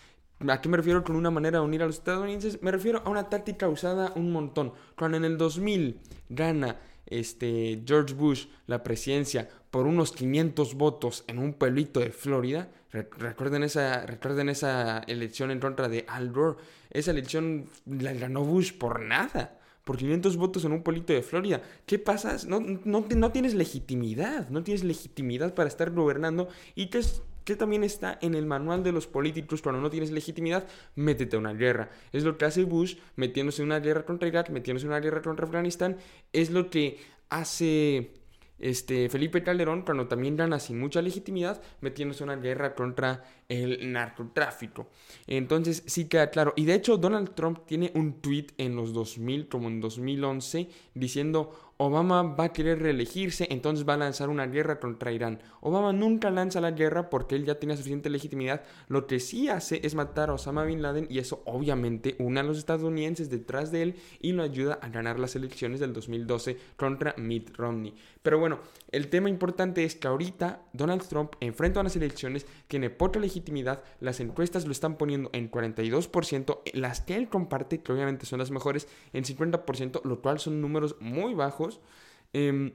¿A 0.48 0.62
qué 0.62 0.70
me 0.70 0.78
refiero 0.78 1.04
con 1.04 1.16
una 1.16 1.32
manera 1.32 1.60
de 1.60 1.66
unir 1.66 1.84
a 1.84 1.86
los 1.86 1.98
estadounidenses? 1.98 2.62
Me 2.62 2.72
refiero 2.72 3.02
a 3.06 3.10
una 3.10 3.30
táctica 3.30 3.68
usada 3.70 4.12
un 4.16 4.32
montón. 4.32 4.74
Cuando 4.98 5.18
en 5.18 5.26
el 5.26 5.38
2000 5.38 6.00
gana 6.30 6.78
este, 7.06 7.82
George 7.86 8.14
Bush 8.14 8.48
la 8.68 8.84
presidencia 8.84 9.50
por 9.72 9.88
unos 9.88 10.12
500 10.12 10.76
votos 10.76 11.24
en 11.28 11.40
un 11.40 11.54
pueblito 11.54 12.00
de 12.00 12.12
Florida, 12.12 12.70
recuerden 12.92 13.64
esa, 13.64 14.06
recuerden 14.06 14.50
esa 14.50 15.00
elección 15.00 15.52
en 15.52 15.60
contra 15.60 15.90
de 15.90 16.06
Al 16.08 16.32
Gore, 16.32 16.58
esa 16.92 17.12
elección 17.12 17.70
la 17.86 18.14
ganó 18.14 18.44
Bush 18.44 18.74
por 18.74 19.02
nada 19.02 19.60
por 19.84 19.98
500 19.98 20.38
votos 20.38 20.66
en 20.66 20.72
un 20.72 20.84
pueblito 20.84 21.14
de 21.14 21.22
Florida. 21.22 21.62
¿Qué 21.86 22.00
pasa? 22.00 22.38
No, 22.48 22.60
no, 22.60 23.06
no, 23.10 23.32
tienes 23.32 23.54
legitimidad, 23.54 24.50
no 24.50 24.64
tienes 24.64 24.84
legitimidad 24.84 25.54
para 25.54 25.68
estar 25.68 25.92
gobernando 25.92 26.48
y 26.76 26.88
te, 26.88 27.02
que 27.44 27.56
también 27.56 27.84
está 27.84 28.18
en 28.22 28.36
el 28.36 28.46
manual 28.46 28.84
de 28.84 28.92
los 28.92 29.08
políticos 29.08 29.62
cuando 29.62 29.82
no 29.82 29.90
tienes 29.90 30.12
legitimidad, 30.12 30.68
métete 30.96 31.36
a 31.36 31.40
una 31.40 31.54
guerra. 31.54 31.90
Es 32.12 32.24
lo 32.24 32.38
que 32.38 32.46
hace 32.46 32.64
Bush 32.64 32.98
metiéndose 33.16 33.62
en 33.62 33.68
una 33.68 33.80
guerra 33.80 34.06
contra 34.06 34.28
Irak, 34.28 34.50
metiéndose 34.50 34.86
en 34.86 34.92
una 34.92 35.00
guerra 35.00 35.22
contra 35.22 35.46
Afganistán, 35.46 35.98
es 36.32 36.52
lo 36.52 36.70
que 36.70 37.00
hace 37.30 38.14
este, 38.60 39.10
Felipe 39.10 39.44
Calderón, 39.44 39.82
cuando 39.82 40.08
también 40.08 40.38
gana 40.38 40.60
sin 40.60 40.80
mucha 40.80 41.02
legitimidad, 41.02 41.62
metiéndose 41.82 42.24
en 42.24 42.30
una 42.30 42.42
guerra 42.42 42.76
contra 42.76 43.24
el 43.50 43.92
narcotráfico. 43.92 44.88
Entonces 45.28 45.84
sí 45.86 46.06
queda 46.06 46.30
claro. 46.30 46.54
Y 46.56 46.66
de 46.66 46.76
hecho 46.76 46.98
Donald 46.98 47.36
Trump 47.36 47.66
tiene 47.66 47.92
un 47.96 48.22
tweet 48.22 48.48
en 48.58 48.76
los 48.76 48.94
2000, 48.94 49.50
como 49.50 49.68
en 49.68 49.82
2011, 49.82 50.70
diciendo, 50.94 51.73
Obama 51.84 52.24
va 52.24 52.46
a 52.46 52.54
querer 52.54 52.82
reelegirse, 52.82 53.48
entonces 53.50 53.88
va 53.88 53.96
a 53.96 53.98
lanzar 53.98 54.30
una 54.30 54.48
guerra 54.48 54.80
contra 54.80 55.12
Irán. 55.12 55.40
Obama 55.62 55.94
nunca 55.94 56.30
lanza 56.30 56.62
la 56.62 56.72
guerra 56.72 57.10
porque 57.10 57.36
él 57.36 57.46
ya 57.46 57.60
tiene 57.60 57.78
suficiente 57.78 58.10
legitimidad. 58.10 58.64
Lo 58.88 59.08
que 59.08 59.20
sí 59.20 59.50
hace 59.50 59.82
es 59.84 59.96
matar 59.96 60.30
a 60.30 60.34
Osama 60.34 60.64
Bin 60.64 60.82
Laden 60.82 61.08
y 61.10 61.20
eso 61.20 61.42
obviamente 61.46 62.16
une 62.20 62.40
a 62.40 62.44
los 62.44 62.58
estadounidenses 62.58 63.30
detrás 63.30 63.72
de 63.72 63.82
él 63.84 63.96
y 64.20 64.32
lo 64.32 64.44
ayuda 64.44 64.80
a 64.82 64.90
ganar 64.90 65.20
las 65.20 65.36
elecciones 65.36 65.80
del 65.80 65.94
2012 65.94 66.58
contra 66.76 67.16
Mitt 67.18 67.56
Romney. 67.56 67.94
Pero 68.24 68.40
bueno, 68.40 68.60
el 68.92 69.10
tema 69.10 69.30
importante 69.30 69.84
es 69.84 69.96
que 69.96 70.08
ahorita 70.08 70.62
Donald 70.72 71.06
Trump 71.08 71.34
enfrenta 71.42 71.82
a 71.82 71.84
las 71.84 71.96
elecciones, 71.98 72.48
tiene 72.68 72.90
poca 72.90 73.20
legitimidad, 73.20 73.84
las 74.00 74.22
encuestas 74.22 74.66
lo 74.66 74.72
están 74.72 74.98
poniendo 74.98 75.30
en 75.34 75.52
42%, 75.52 76.62
las 76.74 77.02
que 77.02 77.16
él 77.18 77.28
comparte, 77.28 77.84
que 77.84 77.92
obviamente 77.92 78.26
son 78.26 78.40
las 78.40 78.50
mejores, 78.50 78.88
en 79.12 79.26
50%, 79.26 80.02
lo 80.06 80.22
cual 80.22 80.40
son 80.40 80.62
números 80.62 80.96
muy 81.02 81.34
bajos. 81.34 81.82
Em, 82.32 82.74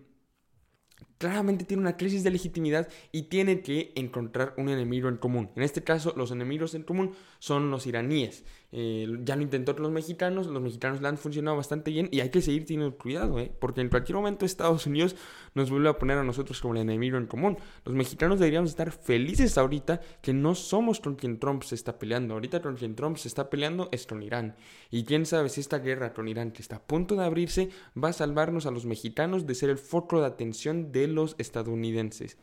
claramente 1.18 1.64
tiene 1.64 1.82
una 1.82 1.96
crisis 1.96 2.24
de 2.24 2.30
legitimidad 2.30 2.88
y 3.12 3.22
tiene 3.22 3.60
que 3.60 3.92
encontrar 3.96 4.54
un 4.56 4.68
enemigo 4.68 5.08
en 5.08 5.16
común. 5.16 5.50
En 5.56 5.62
este 5.62 5.82
caso, 5.82 6.14
los 6.16 6.30
enemigos 6.30 6.74
en 6.74 6.84
común 6.84 7.12
son 7.38 7.70
los 7.70 7.86
iraníes. 7.86 8.44
Eh, 8.70 9.08
ya 9.24 9.34
lo 9.34 9.42
intentó 9.42 9.74
con 9.74 9.84
los 9.84 9.92
mexicanos, 9.92 10.46
los 10.46 10.62
mexicanos 10.62 11.00
le 11.00 11.08
han 11.08 11.16
funcionado 11.16 11.56
bastante 11.56 11.90
bien 11.90 12.10
y 12.12 12.20
hay 12.20 12.28
que 12.28 12.42
seguir 12.42 12.66
teniendo 12.66 12.98
cuidado, 12.98 13.38
¿eh? 13.38 13.50
porque 13.58 13.80
en 13.80 13.88
cualquier 13.88 14.16
momento 14.16 14.44
Estados 14.44 14.86
Unidos 14.86 15.16
nos 15.54 15.70
vuelve 15.70 15.88
a 15.88 15.98
poner 15.98 16.18
a 16.18 16.22
nosotros 16.22 16.60
como 16.60 16.74
el 16.74 16.82
enemigo 16.82 17.16
en 17.16 17.26
común. 17.26 17.56
Los 17.86 17.94
mexicanos 17.94 18.38
deberíamos 18.38 18.68
estar 18.68 18.92
felices 18.92 19.56
ahorita 19.56 20.02
que 20.20 20.34
no 20.34 20.54
somos 20.54 21.00
con 21.00 21.14
quien 21.14 21.38
Trump 21.38 21.62
se 21.62 21.74
está 21.74 21.98
peleando. 21.98 22.34
Ahorita 22.34 22.60
con 22.60 22.76
quien 22.76 22.94
Trump 22.94 23.16
se 23.16 23.28
está 23.28 23.48
peleando 23.48 23.88
es 23.90 24.06
con 24.06 24.22
Irán. 24.22 24.54
Y 24.90 25.04
quién 25.04 25.24
sabe 25.24 25.48
si 25.48 25.62
esta 25.62 25.78
guerra 25.78 26.12
con 26.12 26.28
Irán 26.28 26.52
que 26.52 26.60
está 26.60 26.76
a 26.76 26.86
punto 26.86 27.16
de 27.16 27.24
abrirse 27.24 27.70
va 27.96 28.10
a 28.10 28.12
salvarnos 28.12 28.66
a 28.66 28.70
los 28.70 28.84
mexicanos 28.84 29.46
de 29.46 29.54
ser 29.54 29.70
el 29.70 29.78
foco 29.78 30.20
de 30.20 30.26
atención 30.26 30.92
los 31.08 31.34
estadounidenses. 31.38 32.36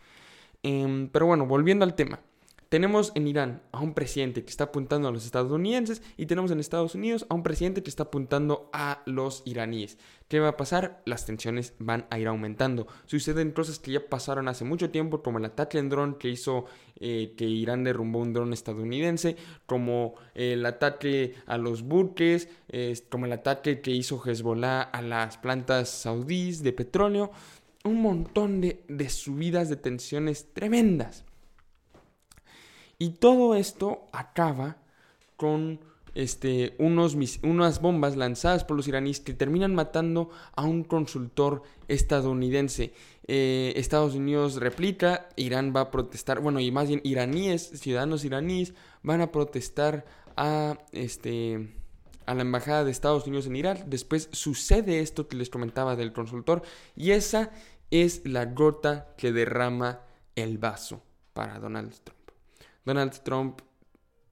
Em, 0.64 1.10
pero 1.10 1.28
bueno, 1.28 1.46
volviendo 1.46 1.86
al 1.86 1.96
tema. 1.96 2.20
Tenemos 2.70 3.12
en 3.16 3.28
Irán 3.28 3.62
a 3.72 3.80
un 3.80 3.94
presidente 3.94 4.44
que 4.44 4.50
está 4.50 4.66
apuntando 4.66 5.08
a 5.08 5.12
los 5.12 5.24
estadounidenses 5.24 6.02
y 6.18 6.26
tenemos 6.26 6.50
en 6.50 6.60
Estados 6.60 6.96
Unidos 6.96 7.26
a 7.30 7.36
un 7.36 7.44
presidente 7.44 7.84
que 7.84 7.90
está 7.90 8.04
apuntando 8.04 8.70
a 8.74 9.04
los 9.06 9.44
iraníes. 9.46 10.00
¿Qué 10.28 10.40
va 10.40 10.50
a 10.50 10.58
pasar? 10.58 11.02
Las 11.06 11.28
tensiones 11.28 11.74
van 11.78 12.08
a 12.10 12.18
ir 12.18 12.28
aumentando. 12.28 12.88
Suceden 13.06 13.52
cosas 13.52 13.78
que 13.78 13.92
ya 13.92 14.10
pasaron 14.10 14.48
hace 14.48 14.66
mucho 14.66 14.90
tiempo, 14.90 15.22
como 15.22 15.38
el 15.38 15.46
ataque 15.46 15.78
en 15.78 15.90
dron 15.90 16.16
que 16.16 16.30
hizo 16.30 16.66
eh, 17.00 17.36
que 17.38 17.46
Irán 17.46 17.84
derrumbó 17.84 18.20
un 18.20 18.34
dron 18.34 18.52
estadounidense, 18.52 19.38
como 19.68 20.16
el 20.34 20.66
ataque 20.66 21.36
a 21.46 21.60
los 21.60 21.84
buques, 21.84 22.50
como 23.10 23.28
el 23.28 23.34
ataque 23.34 23.80
que 23.82 23.92
hizo 23.92 24.22
Hezbollah 24.22 24.82
a 24.82 25.02
las 25.04 25.38
plantas 25.38 25.90
saudíes 25.90 26.64
de 26.64 26.74
petróleo. 26.74 27.32
Un 27.86 28.02
montón 28.02 28.60
de, 28.60 28.84
de 28.90 29.10
subidas 29.10 29.70
de 29.70 29.78
tensiones 29.78 30.52
tremendas. 30.54 31.24
Y 32.98 33.12
todo 33.12 33.56
esto 33.56 34.08
acaba 34.12 34.78
con 35.38 35.80
este, 36.16 36.76
unos, 36.80 37.16
unas 37.44 37.82
bombas 37.82 38.16
lanzadas 38.16 38.64
por 38.64 38.78
los 38.78 38.88
iraníes 38.88 39.20
que 39.20 39.34
terminan 39.34 39.76
matando 39.76 40.30
a 40.56 40.64
un 40.64 40.84
consultor 40.84 41.64
estadounidense. 41.88 42.94
Eh, 43.28 43.74
Estados 43.76 44.16
Unidos 44.16 44.56
replica, 44.56 45.28
Irán 45.36 45.74
va 45.76 45.82
a 45.82 45.92
protestar, 45.92 46.40
bueno, 46.40 46.60
y 46.60 46.72
más 46.72 46.88
bien 46.88 47.02
iraníes, 47.04 47.70
ciudadanos 47.80 48.24
iraníes, 48.24 48.74
van 49.04 49.22
a 49.22 49.32
protestar 49.32 50.06
a, 50.38 50.80
este, 50.94 51.70
a 52.26 52.34
la 52.34 52.42
embajada 52.42 52.86
de 52.86 52.92
Estados 52.92 53.28
Unidos 53.28 53.48
en 53.48 53.58
Irán. 53.58 53.84
Después 53.88 54.30
sucede 54.32 55.02
esto 55.02 55.28
que 55.28 55.36
les 55.36 55.50
comentaba 55.50 55.98
del 55.98 56.14
consultor, 56.14 56.62
y 56.96 57.12
esa 57.12 57.52
es 57.92 58.26
la 58.26 58.46
gota 58.46 59.14
que 59.18 59.32
derrama 59.32 60.02
el 60.36 60.58
vaso 60.58 61.04
para 61.34 61.60
Donald 61.60 61.94
Trump. 62.04 62.20
Donald 62.86 63.14
Trump 63.24 63.62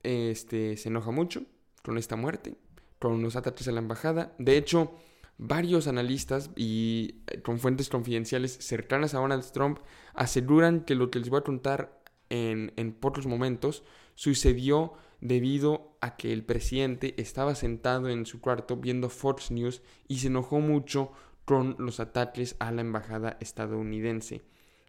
este, 0.04 0.78
se 0.78 0.90
enoja 0.90 1.12
mucho 1.12 1.44
con 1.84 1.98
esta 1.98 2.16
muerte, 2.16 2.56
con 3.00 3.22
los 3.22 3.36
ataques 3.36 3.68
a 3.68 3.72
la 3.72 3.80
embajada. 3.80 4.34
De 4.38 4.58
hecho, 4.58 4.94
varios 5.38 5.88
analistas 5.88 6.52
y 6.56 7.24
eh, 7.28 7.42
con 7.42 7.60
fuentes 7.60 7.90
confidenciales 7.90 8.54
cercanas 8.54 9.14
a 9.14 9.20
Donald 9.20 9.50
Trump 9.52 9.80
aseguran 10.14 10.82
que 10.82 10.96
lo 10.96 11.10
que 11.10 11.20
les 11.20 11.30
voy 11.30 11.40
a 11.40 11.44
contar 11.44 12.02
en, 12.30 12.74
en 12.76 12.94
pocos 12.94 13.26
momentos 13.26 13.84
sucedió 14.16 14.94
debido 15.22 15.96
a 16.02 16.18
que 16.18 16.34
el 16.34 16.44
presidente 16.44 17.16
estaba 17.18 17.56
sentado 17.56 18.10
en 18.10 18.26
su 18.26 18.42
cuarto 18.42 18.78
viendo 18.78 19.10
Fox 19.10 19.52
News 19.52 19.82
y 20.08 20.20
se 20.20 20.28
enojó 20.28 20.60
mucho 20.60 21.12
con 21.46 21.76
los 21.80 22.00
ataques 22.00 22.56
a 22.60 22.72
la 22.72 22.82
embajada 22.82 23.38
estadounidense. 23.40 24.42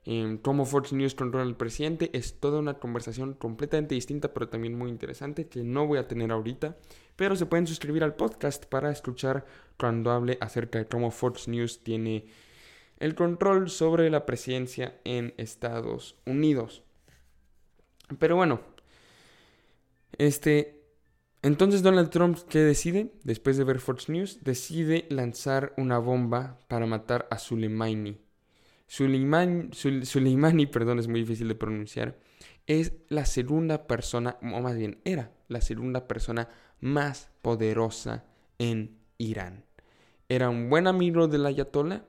Eh, 0.06 0.38
cómo 0.42 0.66
Fox 0.66 0.92
News 0.92 1.14
controla 1.14 1.46
al 1.46 1.56
presidente 1.56 2.10
es 2.12 2.38
toda 2.38 2.58
una 2.58 2.74
conversación 2.74 3.32
completamente 3.34 3.94
distinta, 3.94 4.34
pero 4.34 4.48
también 4.48 4.76
muy 4.76 4.90
interesante, 4.90 5.48
que 5.48 5.64
no 5.64 5.86
voy 5.86 5.98
a 5.98 6.08
tener 6.08 6.30
ahorita. 6.30 6.76
Pero 7.16 7.36
se 7.36 7.46
pueden 7.46 7.66
suscribir 7.66 8.04
al 8.04 8.14
podcast 8.14 8.66
para 8.66 8.90
escuchar 8.90 9.46
cuando 9.78 10.10
hable 10.10 10.36
acerca 10.40 10.78
de 10.78 10.86
cómo 10.86 11.10
Fox 11.10 11.48
News 11.48 11.82
tiene 11.82 12.26
el 12.98 13.14
control 13.14 13.70
sobre 13.70 14.10
la 14.10 14.26
presidencia 14.26 15.00
en 15.04 15.32
Estados 15.36 16.16
Unidos. 16.26 16.82
Pero 18.18 18.36
bueno, 18.36 18.60
este, 20.18 20.83
entonces 21.44 21.82
Donald 21.82 22.08
Trump, 22.08 22.38
¿qué 22.48 22.60
decide? 22.60 23.12
Después 23.22 23.58
de 23.58 23.64
ver 23.64 23.78
Fox 23.78 24.08
News, 24.08 24.42
decide 24.44 25.06
lanzar 25.10 25.74
una 25.76 25.98
bomba 25.98 26.58
para 26.68 26.86
matar 26.86 27.28
a 27.30 27.36
Soleimani. 27.36 28.18
Soleimani, 28.86 30.66
perdón, 30.72 31.00
es 31.00 31.06
muy 31.06 31.20
difícil 31.20 31.48
de 31.48 31.54
pronunciar, 31.54 32.16
es 32.66 32.94
la 33.10 33.26
segunda 33.26 33.86
persona, 33.86 34.38
o 34.40 34.62
más 34.62 34.74
bien 34.74 35.02
era 35.04 35.32
la 35.48 35.60
segunda 35.60 36.08
persona 36.08 36.48
más 36.80 37.28
poderosa 37.42 38.24
en 38.58 38.96
Irán. 39.18 39.66
Era 40.30 40.48
un 40.48 40.70
buen 40.70 40.86
amigo 40.86 41.28
del 41.28 41.44
ayatollah 41.44 42.06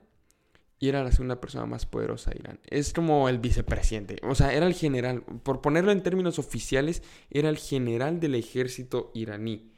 y 0.78 0.88
era 0.88 1.02
la 1.02 1.10
segunda 1.10 1.40
persona 1.40 1.66
más 1.66 1.86
poderosa 1.86 2.30
de 2.30 2.38
Irán. 2.40 2.60
Es 2.68 2.92
como 2.92 3.28
el 3.28 3.38
vicepresidente, 3.38 4.18
o 4.22 4.34
sea, 4.34 4.52
era 4.52 4.66
el 4.66 4.74
general, 4.74 5.22
por 5.42 5.60
ponerlo 5.60 5.92
en 5.92 6.02
términos 6.02 6.38
oficiales, 6.38 7.02
era 7.30 7.48
el 7.48 7.56
general 7.56 8.20
del 8.20 8.34
ejército 8.34 9.10
iraní. 9.14 9.70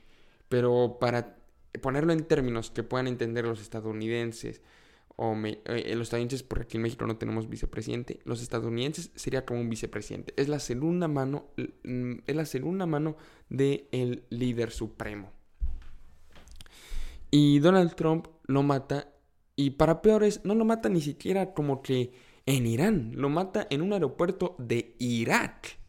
Pero 0.49 0.99
para 1.01 1.37
ponerlo 1.83 2.13
en 2.13 2.25
términos 2.25 2.71
que 2.71 2.83
puedan 2.83 3.07
entender 3.07 3.45
los 3.45 3.61
estadounidenses, 3.61 4.63
o 5.21 5.37
eh, 5.45 5.95
los 5.97 6.07
estadounidenses, 6.07 6.45
porque 6.45 6.65
aquí 6.65 6.77
en 6.77 6.85
México 6.85 7.07
no 7.07 7.17
tenemos 7.17 7.49
vicepresidente, 7.49 8.21
los 8.25 8.41
estadounidenses 8.41 9.11
sería 9.17 9.45
como 9.45 9.61
un 9.61 9.69
vicepresidente. 9.69 10.33
Es 10.37 10.49
la 10.49 10.61
segunda 10.61 11.09
mano, 11.09 11.49
es 11.57 12.37
la 12.37 12.47
segunda 12.47 12.87
mano 12.87 13.17
del 13.49 14.23
líder 14.31 14.71
supremo. 14.71 15.33
Y 17.31 17.59
Donald 17.59 17.95
Trump 17.95 18.29
lo 18.47 18.63
mata 18.63 19.13
y 19.59 19.71
para 19.71 20.03
peores, 20.03 20.43
no 20.45 20.55
lo 20.55 20.65
mata 20.65 20.89
ni 20.89 21.01
siquiera 21.01 21.53
como 21.53 21.83
que 21.83 22.13
en 22.47 22.65
Irán, 22.65 23.11
lo 23.17 23.29
mata 23.29 23.67
en 23.71 23.83
un 23.83 23.93
aeropuerto 23.93 24.55
de 24.57 24.95
Irak. 25.01 25.81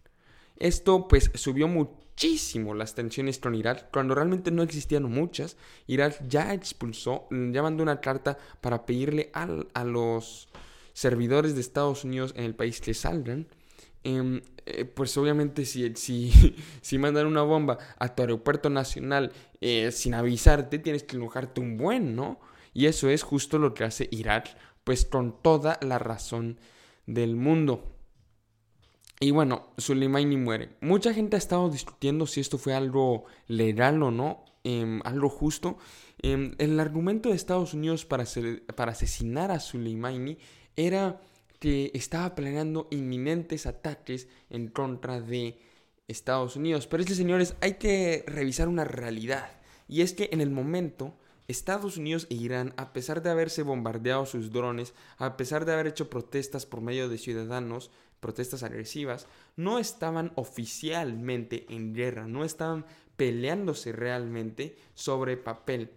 Esto 0.57 1.07
pues 1.07 1.29
subió 1.35 1.67
muchísimo 1.67 2.73
las 2.73 2.95
tensiones 2.95 3.37
con 3.37 3.53
Irak, 3.53 3.91
cuando 3.93 4.15
realmente 4.15 4.49
no 4.49 4.63
existían 4.63 5.03
muchas. 5.03 5.55
Irak 5.85 6.19
ya 6.27 6.51
expulsó, 6.55 7.27
ya 7.29 7.61
mandó 7.61 7.83
una 7.83 8.01
carta 8.01 8.39
para 8.59 8.87
pedirle 8.87 9.29
a 9.33 9.83
los 9.83 10.49
servidores 10.93 11.53
de 11.53 11.61
Estados 11.61 12.03
Unidos 12.03 12.33
en 12.35 12.45
el 12.45 12.55
país 12.55 12.81
que 12.81 12.95
salgan. 12.95 13.45
Em, 14.03 14.41
eh, 14.65 14.85
pues 14.85 15.15
obviamente 15.17 15.63
si, 15.63 15.93
si, 15.93 16.31
si, 16.81 16.97
mandan 16.97 17.27
una 17.27 17.43
bomba 17.43 17.77
a 17.99 18.15
tu 18.15 18.23
aeropuerto 18.23 18.71
nacional 18.71 19.31
eh, 19.61 19.91
sin 19.91 20.15
avisarte, 20.15 20.79
tienes 20.79 21.03
que 21.03 21.17
enojarte 21.17 21.61
un 21.61 21.77
buen, 21.77 22.15
¿no? 22.15 22.39
Y 22.73 22.85
eso 22.85 23.09
es 23.09 23.23
justo 23.23 23.57
lo 23.57 23.73
que 23.73 23.83
hace 23.83 24.07
Irak, 24.11 24.55
pues 24.83 25.05
con 25.05 25.41
toda 25.41 25.79
la 25.81 25.99
razón 25.99 26.59
del 27.05 27.35
mundo. 27.35 27.95
Y 29.19 29.31
bueno, 29.31 29.73
Soleimani 29.77 30.37
muere. 30.37 30.77
Mucha 30.79 31.13
gente 31.13 31.35
ha 31.35 31.39
estado 31.39 31.69
discutiendo 31.69 32.25
si 32.25 32.39
esto 32.39 32.57
fue 32.57 32.73
algo 32.73 33.25
legal 33.47 34.01
o 34.01 34.11
no, 34.11 34.45
em, 34.63 35.01
algo 35.03 35.29
justo. 35.29 35.77
Em, 36.21 36.55
el 36.57 36.79
argumento 36.79 37.29
de 37.29 37.35
Estados 37.35 37.73
Unidos 37.73 38.05
para, 38.05 38.25
para 38.75 38.93
asesinar 38.93 39.51
a 39.51 39.59
Soleimani 39.59 40.37
era 40.77 41.19
que 41.59 41.91
estaba 41.93 42.33
planeando 42.33 42.87
inminentes 42.91 43.65
ataques 43.65 44.29
en 44.49 44.69
contra 44.69 45.19
de 45.19 45.59
Estados 46.07 46.55
Unidos. 46.55 46.87
Pero 46.87 47.03
es 47.03 47.09
que, 47.09 47.15
señores, 47.15 47.55
hay 47.59 47.73
que 47.73 48.23
revisar 48.25 48.69
una 48.69 48.85
realidad. 48.85 49.51
Y 49.89 50.01
es 50.01 50.13
que 50.13 50.29
en 50.31 50.39
el 50.39 50.49
momento 50.49 51.17
Estados 51.49 51.97
Unidos 51.97 52.27
e 52.29 52.35
Irán, 52.35 52.75
a 52.77 52.93
pesar 52.93 53.23
de 53.23 53.31
haberse 53.31 53.63
bombardeado 53.63 54.27
sus 54.27 54.51
drones, 54.51 54.93
a 55.17 55.35
pesar 55.35 55.65
de 55.65 55.73
haber 55.73 55.87
hecho 55.87 56.07
protestas 56.07 56.67
por 56.67 56.79
medio 56.79 57.09
de 57.09 57.17
ciudadanos, 57.17 57.89
protestas 58.19 58.61
agresivas, 58.61 59.25
no 59.55 59.79
estaban 59.79 60.31
oficialmente 60.35 61.65
en 61.69 61.95
guerra, 61.95 62.27
no 62.27 62.45
estaban 62.45 62.85
peleándose 63.17 63.91
realmente 63.91 64.77
sobre 64.93 65.37
papel. 65.37 65.89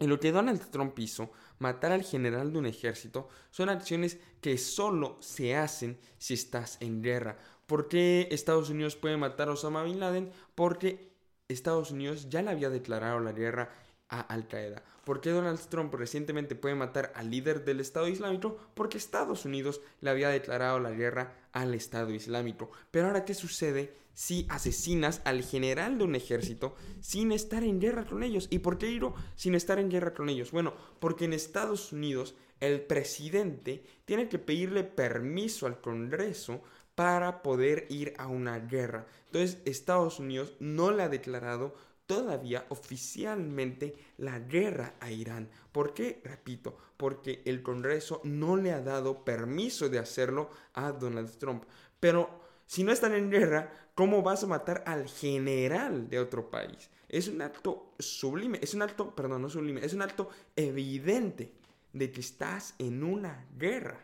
En 0.00 0.10
lo 0.10 0.18
que 0.18 0.32
Donald 0.32 0.70
Trump 0.72 0.98
hizo, 0.98 1.30
matar 1.60 1.92
al 1.92 2.02
general 2.02 2.52
de 2.52 2.58
un 2.58 2.66
ejército, 2.66 3.28
son 3.52 3.68
acciones 3.68 4.18
que 4.40 4.58
solo 4.58 5.18
se 5.20 5.54
hacen 5.54 6.00
si 6.18 6.34
estás 6.34 6.78
en 6.80 7.00
guerra. 7.00 7.38
¿Por 7.66 7.86
qué 7.86 8.26
Estados 8.32 8.70
Unidos 8.70 8.96
puede 8.96 9.16
matar 9.16 9.48
a 9.48 9.52
Osama 9.52 9.84
Bin 9.84 10.00
Laden? 10.00 10.32
Porque 10.56 11.12
Estados 11.46 11.92
Unidos 11.92 12.28
ya 12.28 12.42
le 12.42 12.50
había 12.50 12.70
declarado 12.70 13.20
la 13.20 13.30
guerra 13.30 13.85
a 14.08 14.20
Al 14.20 14.46
Qaeda. 14.48 14.82
¿Por 15.04 15.20
qué 15.20 15.30
Donald 15.30 15.60
Trump 15.68 15.94
recientemente 15.94 16.56
puede 16.56 16.74
matar 16.74 17.12
al 17.14 17.30
líder 17.30 17.64
del 17.64 17.80
Estado 17.80 18.08
Islámico? 18.08 18.56
Porque 18.74 18.98
Estados 18.98 19.44
Unidos 19.44 19.80
le 20.00 20.10
había 20.10 20.30
declarado 20.30 20.80
la 20.80 20.90
guerra 20.90 21.34
al 21.52 21.74
Estado 21.74 22.10
Islámico. 22.10 22.70
Pero 22.90 23.06
ahora, 23.06 23.24
¿qué 23.24 23.34
sucede 23.34 23.96
si 24.14 24.46
asesinas 24.48 25.20
al 25.24 25.42
general 25.42 25.98
de 25.98 26.04
un 26.04 26.14
ejército 26.16 26.74
sin 27.00 27.30
estar 27.30 27.62
en 27.62 27.80
guerra 27.80 28.04
con 28.04 28.22
ellos? 28.22 28.48
¿Y 28.50 28.58
por 28.58 28.78
qué 28.78 28.86
digo 28.86 29.14
sin 29.36 29.54
estar 29.54 29.78
en 29.78 29.90
guerra 29.90 30.12
con 30.12 30.28
ellos? 30.28 30.50
Bueno, 30.50 30.74
porque 30.98 31.26
en 31.26 31.32
Estados 31.32 31.92
Unidos 31.92 32.34
el 32.60 32.80
presidente 32.80 33.84
tiene 34.06 34.28
que 34.28 34.38
pedirle 34.38 34.82
permiso 34.82 35.66
al 35.66 35.80
Congreso 35.80 36.62
para 36.96 37.42
poder 37.42 37.86
ir 37.90 38.14
a 38.16 38.26
una 38.26 38.58
guerra. 38.58 39.06
Entonces 39.26 39.58
Estados 39.66 40.18
Unidos 40.18 40.54
no 40.58 40.90
le 40.90 41.02
ha 41.02 41.08
declarado 41.08 41.76
todavía 42.06 42.66
oficialmente 42.68 43.96
la 44.18 44.38
guerra 44.38 44.94
a 45.00 45.10
Irán. 45.10 45.50
¿Por 45.72 45.92
qué? 45.92 46.20
Repito, 46.24 46.76
porque 46.96 47.42
el 47.44 47.62
Congreso 47.62 48.20
no 48.24 48.56
le 48.56 48.72
ha 48.72 48.80
dado 48.80 49.24
permiso 49.24 49.88
de 49.88 49.98
hacerlo 49.98 50.50
a 50.74 50.92
Donald 50.92 51.36
Trump. 51.38 51.64
Pero 52.00 52.40
si 52.66 52.84
no 52.84 52.92
están 52.92 53.14
en 53.14 53.30
guerra, 53.30 53.72
¿cómo 53.94 54.22
vas 54.22 54.42
a 54.44 54.48
matar 54.48 54.82
al 54.86 55.08
general 55.08 56.08
de 56.08 56.18
otro 56.18 56.50
país? 56.50 56.90
Es 57.08 57.28
un 57.28 57.42
acto 57.42 57.92
sublime, 57.98 58.58
es 58.62 58.74
un 58.74 58.82
acto, 58.82 59.14
perdón, 59.14 59.42
no 59.42 59.48
sublime, 59.48 59.84
es 59.84 59.94
un 59.94 60.02
acto 60.02 60.30
evidente 60.56 61.52
de 61.92 62.10
que 62.10 62.20
estás 62.20 62.74
en 62.78 63.04
una 63.04 63.46
guerra. 63.56 64.00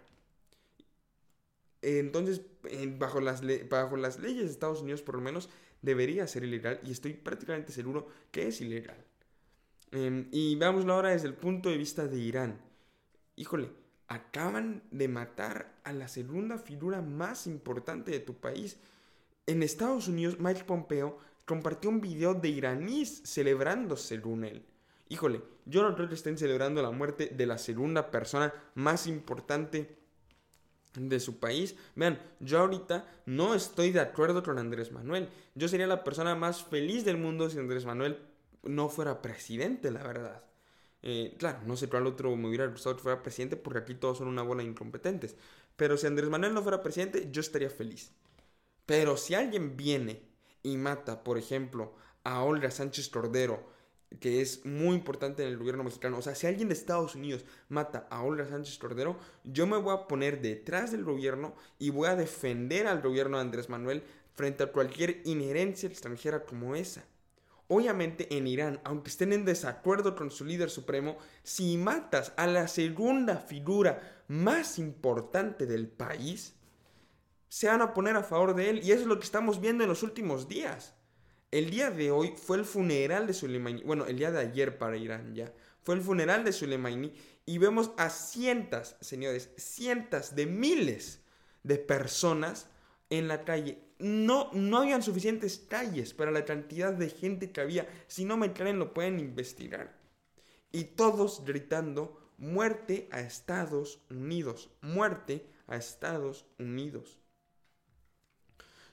Entonces, 1.82 2.42
bajo 2.96 3.20
las, 3.20 3.42
bajo 3.68 3.96
las 3.96 4.20
leyes 4.20 4.44
de 4.44 4.50
Estados 4.50 4.82
Unidos, 4.82 5.02
por 5.02 5.16
lo 5.16 5.20
menos, 5.20 5.50
debería 5.82 6.26
ser 6.26 6.44
ilegal 6.44 6.80
y 6.84 6.92
estoy 6.92 7.12
prácticamente 7.12 7.72
seguro 7.72 8.08
que 8.30 8.48
es 8.48 8.60
ilegal. 8.60 8.96
Em, 9.90 10.28
y 10.30 10.54
veámoslo 10.56 10.94
ahora 10.94 11.10
desde 11.10 11.28
el 11.28 11.34
punto 11.34 11.68
de 11.68 11.76
vista 11.76 12.06
de 12.06 12.18
Irán. 12.18 12.60
Híjole, 13.36 13.70
acaban 14.08 14.82
de 14.90 15.08
matar 15.08 15.74
a 15.84 15.92
la 15.92 16.08
segunda 16.08 16.58
figura 16.58 17.02
más 17.02 17.46
importante 17.46 18.10
de 18.10 18.20
tu 18.20 18.34
país. 18.34 18.78
En 19.46 19.62
Estados 19.62 20.08
Unidos, 20.08 20.38
Mike 20.38 20.64
Pompeo 20.64 21.18
compartió 21.44 21.90
un 21.90 22.00
video 22.00 22.34
de 22.34 22.48
iraníes 22.48 23.22
celebrando 23.24 23.96
según 23.96 24.44
él. 24.44 24.64
Híjole, 25.08 25.42
yo 25.66 25.82
no 25.82 25.94
creo 25.94 26.08
que 26.08 26.14
estén 26.14 26.38
celebrando 26.38 26.80
la 26.82 26.90
muerte 26.90 27.26
de 27.26 27.46
la 27.46 27.58
segunda 27.58 28.10
persona 28.10 28.54
más 28.74 29.06
importante 29.06 30.01
de 30.94 31.20
su 31.20 31.38
país. 31.38 31.76
Vean, 31.94 32.20
yo 32.40 32.60
ahorita 32.60 33.06
no 33.26 33.54
estoy 33.54 33.90
de 33.92 34.00
acuerdo 34.00 34.42
con 34.42 34.58
Andrés 34.58 34.92
Manuel. 34.92 35.28
Yo 35.54 35.68
sería 35.68 35.86
la 35.86 36.04
persona 36.04 36.34
más 36.34 36.62
feliz 36.64 37.04
del 37.04 37.18
mundo 37.18 37.48
si 37.48 37.58
Andrés 37.58 37.84
Manuel 37.84 38.18
no 38.62 38.88
fuera 38.88 39.22
presidente, 39.22 39.90
la 39.90 40.02
verdad. 40.02 40.42
Eh, 41.02 41.34
claro, 41.38 41.58
no 41.66 41.76
sé 41.76 41.88
cuál 41.88 42.06
otro 42.06 42.34
me 42.36 42.48
hubiera 42.48 42.66
gustado 42.66 42.96
que 42.96 43.02
fuera 43.02 43.22
presidente 43.22 43.56
porque 43.56 43.80
aquí 43.80 43.94
todos 43.94 44.18
son 44.18 44.28
una 44.28 44.42
bola 44.42 44.62
de 44.62 44.68
incompetentes. 44.68 45.36
Pero 45.76 45.96
si 45.96 46.06
Andrés 46.06 46.30
Manuel 46.30 46.54
no 46.54 46.62
fuera 46.62 46.82
presidente, 46.82 47.28
yo 47.30 47.40
estaría 47.40 47.70
feliz. 47.70 48.12
Pero 48.86 49.16
si 49.16 49.34
alguien 49.34 49.76
viene 49.76 50.22
y 50.62 50.76
mata, 50.76 51.24
por 51.24 51.38
ejemplo, 51.38 51.94
a 52.24 52.42
Olga 52.42 52.70
Sánchez 52.70 53.08
Cordero, 53.08 53.71
que 54.20 54.40
es 54.40 54.64
muy 54.64 54.94
importante 54.94 55.42
en 55.42 55.48
el 55.48 55.58
gobierno 55.58 55.84
mexicano. 55.84 56.18
O 56.18 56.22
sea, 56.22 56.34
si 56.34 56.46
alguien 56.46 56.68
de 56.68 56.74
Estados 56.74 57.14
Unidos 57.14 57.44
mata 57.68 58.06
a 58.10 58.22
Olga 58.22 58.46
Sánchez 58.46 58.78
Cordero, 58.78 59.18
yo 59.44 59.66
me 59.66 59.76
voy 59.76 59.94
a 59.94 60.06
poner 60.06 60.40
detrás 60.40 60.92
del 60.92 61.04
gobierno 61.04 61.54
y 61.78 61.90
voy 61.90 62.08
a 62.08 62.16
defender 62.16 62.86
al 62.86 63.02
gobierno 63.02 63.36
de 63.36 63.42
Andrés 63.42 63.68
Manuel 63.68 64.02
frente 64.34 64.64
a 64.64 64.72
cualquier 64.72 65.22
inherencia 65.24 65.88
extranjera 65.88 66.44
como 66.44 66.74
esa. 66.74 67.04
Obviamente 67.68 68.36
en 68.36 68.46
Irán, 68.46 68.80
aunque 68.84 69.10
estén 69.10 69.32
en 69.32 69.44
desacuerdo 69.44 70.14
con 70.14 70.30
su 70.30 70.44
líder 70.44 70.68
supremo, 70.68 71.16
si 71.42 71.78
matas 71.78 72.32
a 72.36 72.46
la 72.46 72.68
segunda 72.68 73.36
figura 73.38 74.22
más 74.28 74.78
importante 74.78 75.66
del 75.66 75.88
país, 75.88 76.54
se 77.48 77.68
van 77.68 77.82
a 77.82 77.94
poner 77.94 78.16
a 78.16 78.22
favor 78.22 78.54
de 78.54 78.70
él 78.70 78.80
y 78.82 78.92
eso 78.92 79.02
es 79.02 79.06
lo 79.06 79.18
que 79.18 79.24
estamos 79.24 79.60
viendo 79.60 79.84
en 79.84 79.90
los 79.90 80.02
últimos 80.02 80.48
días. 80.48 80.94
El 81.52 81.68
día 81.68 81.90
de 81.90 82.10
hoy 82.10 82.32
fue 82.34 82.56
el 82.56 82.64
funeral 82.64 83.26
de 83.26 83.34
Soleimani, 83.34 83.82
bueno, 83.82 84.06
el 84.06 84.16
día 84.16 84.30
de 84.30 84.40
ayer 84.40 84.78
para 84.78 84.96
Irán 84.96 85.34
ya, 85.34 85.52
fue 85.82 85.94
el 85.94 86.00
funeral 86.00 86.44
de 86.44 86.52
Soleimani 86.52 87.12
y 87.44 87.58
vemos 87.58 87.90
a 87.98 88.08
cientos, 88.08 88.96
señores, 89.02 89.50
cientos 89.58 90.34
de 90.34 90.46
miles 90.46 91.20
de 91.62 91.76
personas 91.76 92.68
en 93.10 93.28
la 93.28 93.44
calle. 93.44 93.78
No, 93.98 94.50
no 94.54 94.78
habían 94.78 95.02
suficientes 95.02 95.58
calles 95.58 96.14
para 96.14 96.30
la 96.30 96.46
cantidad 96.46 96.94
de 96.94 97.10
gente 97.10 97.52
que 97.52 97.60
había. 97.60 97.86
Si 98.06 98.24
no 98.24 98.38
me 98.38 98.54
creen, 98.54 98.78
lo 98.78 98.94
pueden 98.94 99.20
investigar. 99.20 99.94
Y 100.72 100.84
todos 100.84 101.44
gritando, 101.44 102.18
muerte 102.38 103.08
a 103.12 103.20
Estados 103.20 104.00
Unidos, 104.08 104.70
muerte 104.80 105.44
a 105.66 105.76
Estados 105.76 106.46
Unidos. 106.58 107.21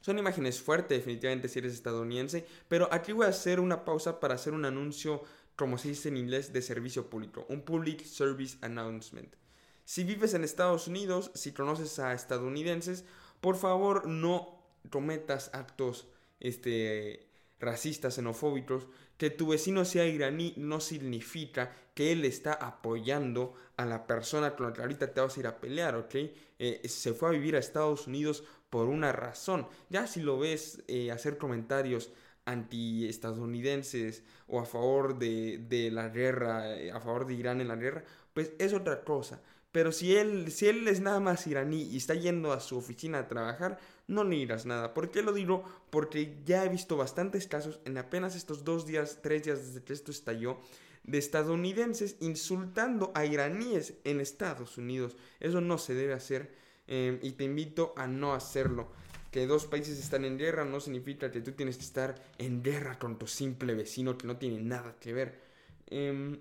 Son 0.01 0.17
imágenes 0.17 0.61
fuertes 0.61 0.99
definitivamente 0.99 1.47
si 1.47 1.59
eres 1.59 1.73
estadounidense, 1.73 2.45
pero 2.67 2.87
aquí 2.91 3.11
voy 3.11 3.25
a 3.25 3.29
hacer 3.29 3.59
una 3.59 3.83
pausa 3.83 4.19
para 4.19 4.35
hacer 4.35 4.53
un 4.53 4.65
anuncio, 4.65 5.23
como 5.55 5.77
se 5.77 5.89
dice 5.89 6.09
en 6.09 6.17
inglés, 6.17 6.53
de 6.53 6.61
servicio 6.61 7.09
público, 7.09 7.45
un 7.49 7.61
Public 7.61 8.05
Service 8.05 8.57
Announcement. 8.61 9.35
Si 9.83 10.03
vives 10.03 10.33
en 10.33 10.43
Estados 10.43 10.87
Unidos, 10.87 11.31
si 11.33 11.51
conoces 11.51 11.99
a 11.99 12.13
estadounidenses, 12.13 13.05
por 13.41 13.57
favor 13.57 14.07
no 14.07 14.63
cometas 14.89 15.49
actos 15.53 16.07
este, 16.39 17.29
racistas, 17.59 18.15
xenofóbicos, 18.15 18.87
que 19.17 19.29
tu 19.29 19.47
vecino 19.47 19.83
sea 19.83 20.05
iraní 20.05 20.53
no 20.55 20.79
significa 20.79 21.75
que 21.93 22.13
él 22.13 22.23
está 22.23 22.53
apoyando 22.53 23.53
a 23.75 23.85
la 23.85 24.07
persona 24.07 24.55
con 24.55 24.67
la 24.67 24.73
que 24.73 24.81
ahorita 24.81 25.13
te 25.13 25.19
vas 25.19 25.35
a 25.35 25.39
ir 25.41 25.47
a 25.47 25.59
pelear, 25.59 25.95
¿ok? 25.95 26.15
Eh, 26.59 26.81
se 26.87 27.13
fue 27.13 27.29
a 27.29 27.31
vivir 27.31 27.55
a 27.55 27.59
Estados 27.59 28.07
Unidos 28.07 28.43
por 28.69 28.87
una 28.87 29.11
razón. 29.11 29.67
Ya 29.89 30.07
si 30.07 30.21
lo 30.21 30.39
ves 30.39 30.83
eh, 30.87 31.11
hacer 31.11 31.37
comentarios 31.37 32.11
anti-estadounidenses 32.45 34.23
o 34.47 34.59
a 34.59 34.65
favor 34.65 35.19
de, 35.19 35.59
de 35.59 35.91
la 35.91 36.09
guerra, 36.09 36.75
eh, 36.77 36.91
a 36.91 36.99
favor 36.99 37.25
de 37.25 37.35
Irán 37.35 37.61
en 37.61 37.67
la 37.67 37.75
guerra, 37.75 38.03
pues 38.33 38.53
es 38.59 38.73
otra 38.73 39.03
cosa. 39.03 39.41
Pero 39.71 39.91
si 39.91 40.15
él, 40.15 40.51
si 40.51 40.67
él 40.67 40.87
es 40.87 40.99
nada 40.99 41.19
más 41.19 41.45
iraní 41.45 41.83
y 41.83 41.97
está 41.97 42.15
yendo 42.15 42.51
a 42.53 42.59
su 42.59 42.77
oficina 42.77 43.19
a 43.19 43.27
trabajar, 43.27 43.77
no 44.07 44.23
le 44.23 44.37
dirás 44.37 44.65
nada. 44.65 44.95
¿Por 44.95 45.11
qué 45.11 45.21
lo 45.21 45.31
digo? 45.31 45.63
Porque 45.91 46.41
ya 46.43 46.65
he 46.65 46.69
visto 46.69 46.97
bastantes 46.97 47.47
casos 47.47 47.79
en 47.85 47.97
apenas 47.99 48.35
estos 48.35 48.63
dos 48.63 48.87
días, 48.87 49.19
tres 49.21 49.43
días 49.43 49.59
desde 49.67 49.83
que 49.83 49.93
esto 49.93 50.09
estalló, 50.09 50.57
de 51.03 51.19
estadounidenses 51.19 52.15
insultando 52.19 53.11
a 53.13 53.25
iraníes 53.25 53.93
en 54.05 54.21
Estados 54.21 54.79
Unidos. 54.79 55.17
Eso 55.39 55.61
no 55.61 55.77
se 55.77 55.93
debe 55.93 56.13
hacer 56.13 56.51
em, 56.89 57.19
y 57.21 57.31
te 57.33 57.43
invito 57.43 57.93
a 57.95 58.07
no 58.07 58.33
hacerlo. 58.33 58.91
Que 59.31 59.45
dos 59.45 59.67
países 59.67 59.99
están 59.99 60.25
en 60.25 60.39
guerra 60.39 60.65
no 60.65 60.79
significa 60.79 61.29
que 61.29 61.39
tú 61.39 61.51
tienes 61.51 61.77
que 61.77 61.83
estar 61.83 62.15
en 62.39 62.63
guerra 62.63 62.97
con 62.97 63.19
tu 63.19 63.27
simple 63.27 63.75
vecino 63.75 64.17
que 64.17 64.25
no 64.25 64.37
tiene 64.37 64.59
nada 64.59 64.95
que 64.99 65.13
ver. 65.13 65.39
Em, 65.85 66.39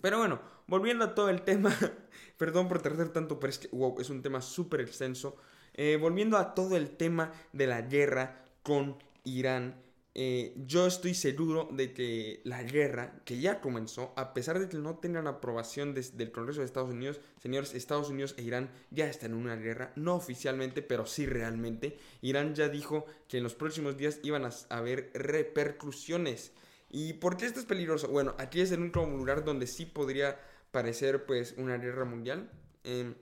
pero 0.00 0.18
bueno, 0.18 0.40
volviendo 0.66 1.04
a 1.04 1.14
todo 1.14 1.28
el 1.28 1.42
tema, 1.42 1.70
perdón 2.38 2.68
por 2.68 2.80
tardar 2.80 3.10
tanto, 3.10 3.38
pero 3.38 3.50
es 3.50 3.58
que, 3.58 3.68
wow, 3.68 4.00
es 4.00 4.08
un 4.08 4.22
tema 4.22 4.40
súper 4.40 4.80
extenso. 4.80 5.36
Eh, 5.74 5.98
volviendo 6.00 6.38
a 6.38 6.54
todo 6.54 6.76
el 6.76 6.96
tema 6.96 7.32
de 7.52 7.66
la 7.66 7.82
guerra 7.82 8.44
con 8.62 8.96
Irán, 9.24 9.83
eh, 10.16 10.54
yo 10.56 10.86
estoy 10.86 11.12
seguro 11.12 11.68
de 11.72 11.92
que 11.92 12.40
la 12.44 12.62
guerra 12.62 13.20
que 13.24 13.40
ya 13.40 13.60
comenzó, 13.60 14.12
a 14.16 14.32
pesar 14.32 14.60
de 14.60 14.68
que 14.68 14.76
no 14.76 14.98
tengan 14.98 15.26
aprobación 15.26 15.92
del 15.92 16.30
Congreso 16.30 16.60
de 16.60 16.66
Estados 16.66 16.90
Unidos, 16.90 17.20
señores, 17.42 17.74
Estados 17.74 18.10
Unidos 18.10 18.36
e 18.38 18.42
Irán 18.42 18.70
ya 18.90 19.06
están 19.06 19.32
en 19.32 19.38
una 19.38 19.56
guerra, 19.56 19.92
no 19.96 20.14
oficialmente, 20.14 20.82
pero 20.82 21.04
sí 21.04 21.26
realmente. 21.26 21.98
Irán 22.22 22.54
ya 22.54 22.68
dijo 22.68 23.06
que 23.26 23.38
en 23.38 23.42
los 23.42 23.56
próximos 23.56 23.96
días 23.96 24.20
iban 24.22 24.44
a 24.44 24.52
haber 24.68 25.10
repercusiones. 25.14 26.52
¿Y 26.90 27.14
por 27.14 27.36
qué 27.36 27.46
esto 27.46 27.58
es 27.58 27.66
peligroso? 27.66 28.06
Bueno, 28.06 28.36
aquí 28.38 28.60
es 28.60 28.70
el 28.70 28.80
único 28.80 29.04
lugar 29.04 29.44
donde 29.44 29.66
sí 29.66 29.84
podría 29.84 30.40
parecer 30.70 31.26
pues 31.26 31.54
una 31.58 31.76
guerra 31.76 32.04
mundial. 32.04 32.48
Eh, 32.84 33.14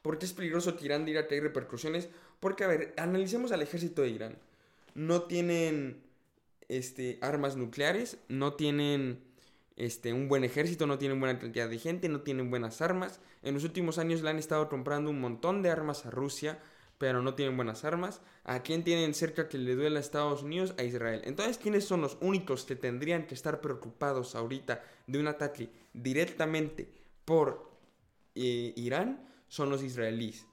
¿Por 0.00 0.18
qué 0.18 0.24
es 0.24 0.32
peligroso 0.32 0.74
que 0.74 0.86
Irán 0.86 1.04
diga 1.04 1.26
que 1.26 1.34
hay 1.34 1.40
repercusiones? 1.40 2.08
Porque, 2.40 2.64
a 2.64 2.68
ver, 2.68 2.94
analicemos 2.96 3.52
al 3.52 3.60
ejército 3.60 4.00
de 4.00 4.08
Irán. 4.08 4.38
No 4.94 5.22
tienen 5.22 6.02
este, 6.68 7.18
armas 7.22 7.56
nucleares, 7.56 8.18
no 8.28 8.54
tienen 8.54 9.22
este, 9.76 10.12
un 10.12 10.28
buen 10.28 10.44
ejército, 10.44 10.86
no 10.86 10.98
tienen 10.98 11.20
buena 11.20 11.38
cantidad 11.38 11.68
de 11.68 11.78
gente, 11.78 12.08
no 12.08 12.22
tienen 12.22 12.50
buenas 12.50 12.80
armas. 12.82 13.20
En 13.42 13.54
los 13.54 13.64
últimos 13.64 13.98
años 13.98 14.22
le 14.22 14.30
han 14.30 14.38
estado 14.38 14.68
comprando 14.68 15.10
un 15.10 15.20
montón 15.20 15.62
de 15.62 15.70
armas 15.70 16.06
a 16.06 16.10
Rusia, 16.10 16.58
pero 16.98 17.22
no 17.22 17.34
tienen 17.34 17.56
buenas 17.56 17.84
armas. 17.84 18.20
¿A 18.44 18.62
quién 18.62 18.82
tienen 18.82 19.14
cerca 19.14 19.48
que 19.48 19.58
le 19.58 19.74
duele 19.74 19.98
a 19.98 20.00
Estados 20.00 20.42
Unidos? 20.42 20.74
A 20.78 20.82
Israel. 20.82 21.22
Entonces, 21.24 21.58
¿quiénes 21.58 21.84
son 21.84 22.00
los 22.00 22.18
únicos 22.20 22.64
que 22.64 22.76
tendrían 22.76 23.26
que 23.26 23.34
estar 23.34 23.60
preocupados 23.60 24.34
ahorita 24.34 24.82
de 25.06 25.18
un 25.20 25.28
ataque 25.28 25.70
directamente 25.92 26.88
por 27.24 27.70
eh, 28.34 28.72
Irán? 28.76 29.28
son 29.48 29.70
los 29.70 29.82
israelíes. 29.82 30.46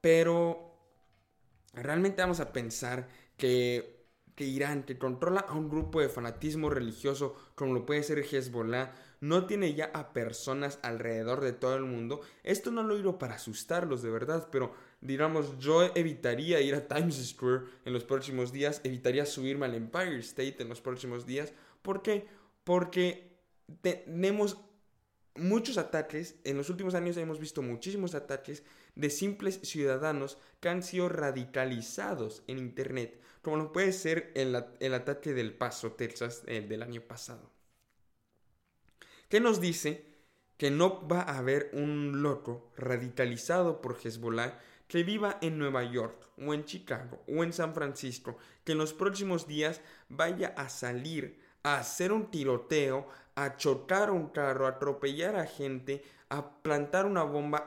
Pero 0.00 0.72
realmente 1.74 2.22
vamos 2.22 2.40
a 2.40 2.52
pensar 2.52 3.08
que, 3.36 4.06
que 4.34 4.44
Irán, 4.44 4.84
que 4.84 4.98
controla 4.98 5.40
a 5.40 5.54
un 5.54 5.68
grupo 5.68 6.00
de 6.00 6.08
fanatismo 6.08 6.70
religioso 6.70 7.36
como 7.54 7.74
lo 7.74 7.86
puede 7.86 8.02
ser 8.02 8.18
Hezbollah, 8.18 8.92
no 9.20 9.46
tiene 9.46 9.74
ya 9.74 9.90
a 9.94 10.12
personas 10.12 10.78
alrededor 10.82 11.40
de 11.40 11.52
todo 11.52 11.76
el 11.76 11.84
mundo. 11.84 12.20
Esto 12.42 12.70
no 12.70 12.82
lo 12.82 12.96
digo 12.96 13.18
para 13.18 13.36
asustarlos 13.36 14.02
de 14.02 14.10
verdad, 14.10 14.48
pero 14.52 14.74
digamos, 15.00 15.58
yo 15.58 15.84
evitaría 15.94 16.60
ir 16.60 16.74
a 16.74 16.86
Times 16.86 17.16
Square 17.26 17.64
en 17.84 17.92
los 17.92 18.04
próximos 18.04 18.52
días, 18.52 18.80
evitaría 18.84 19.26
subirme 19.26 19.66
al 19.66 19.74
Empire 19.74 20.18
State 20.18 20.56
en 20.60 20.68
los 20.68 20.80
próximos 20.80 21.26
días. 21.26 21.52
¿Por 21.82 22.02
qué? 22.02 22.26
Porque 22.64 23.38
tenemos 23.80 24.58
muchos 25.36 25.78
ataques, 25.78 26.36
en 26.44 26.56
los 26.56 26.70
últimos 26.70 26.94
años 26.94 27.16
hemos 27.16 27.38
visto 27.38 27.62
muchísimos 27.62 28.14
ataques 28.14 28.62
de 28.96 29.10
simples 29.10 29.60
ciudadanos 29.62 30.38
que 30.60 30.68
han 30.68 30.82
sido 30.82 31.08
radicalizados 31.08 32.42
en 32.48 32.58
Internet, 32.58 33.20
como 33.42 33.56
lo 33.56 33.72
puede 33.72 33.92
ser 33.92 34.32
el, 34.34 34.64
el 34.80 34.94
ataque 34.94 35.32
del 35.32 35.54
Paso, 35.54 35.92
Texas, 35.92 36.42
el 36.46 36.68
del 36.68 36.82
año 36.82 37.02
pasado. 37.02 37.52
¿Qué 39.28 39.40
nos 39.40 39.60
dice? 39.60 40.04
Que 40.56 40.70
no 40.70 41.06
va 41.06 41.20
a 41.20 41.38
haber 41.38 41.70
un 41.72 42.22
loco 42.22 42.72
radicalizado 42.76 43.80
por 43.80 43.98
Hezbollah 44.02 44.58
que 44.88 45.02
viva 45.02 45.38
en 45.42 45.58
Nueva 45.58 45.84
York 45.84 46.16
o 46.38 46.54
en 46.54 46.64
Chicago 46.64 47.22
o 47.28 47.42
en 47.42 47.52
San 47.52 47.74
Francisco, 47.74 48.38
que 48.64 48.72
en 48.72 48.78
los 48.78 48.92
próximos 48.92 49.46
días 49.46 49.80
vaya 50.08 50.54
a 50.56 50.68
salir 50.68 51.40
a 51.62 51.78
hacer 51.78 52.12
un 52.12 52.30
tiroteo, 52.30 53.08
a 53.34 53.56
chocar 53.56 54.10
un 54.10 54.28
carro, 54.28 54.66
a 54.66 54.70
atropellar 54.70 55.34
a 55.36 55.46
gente, 55.46 56.04
a 56.28 56.62
plantar 56.62 57.06
una 57.06 57.24
bomba, 57.24 57.66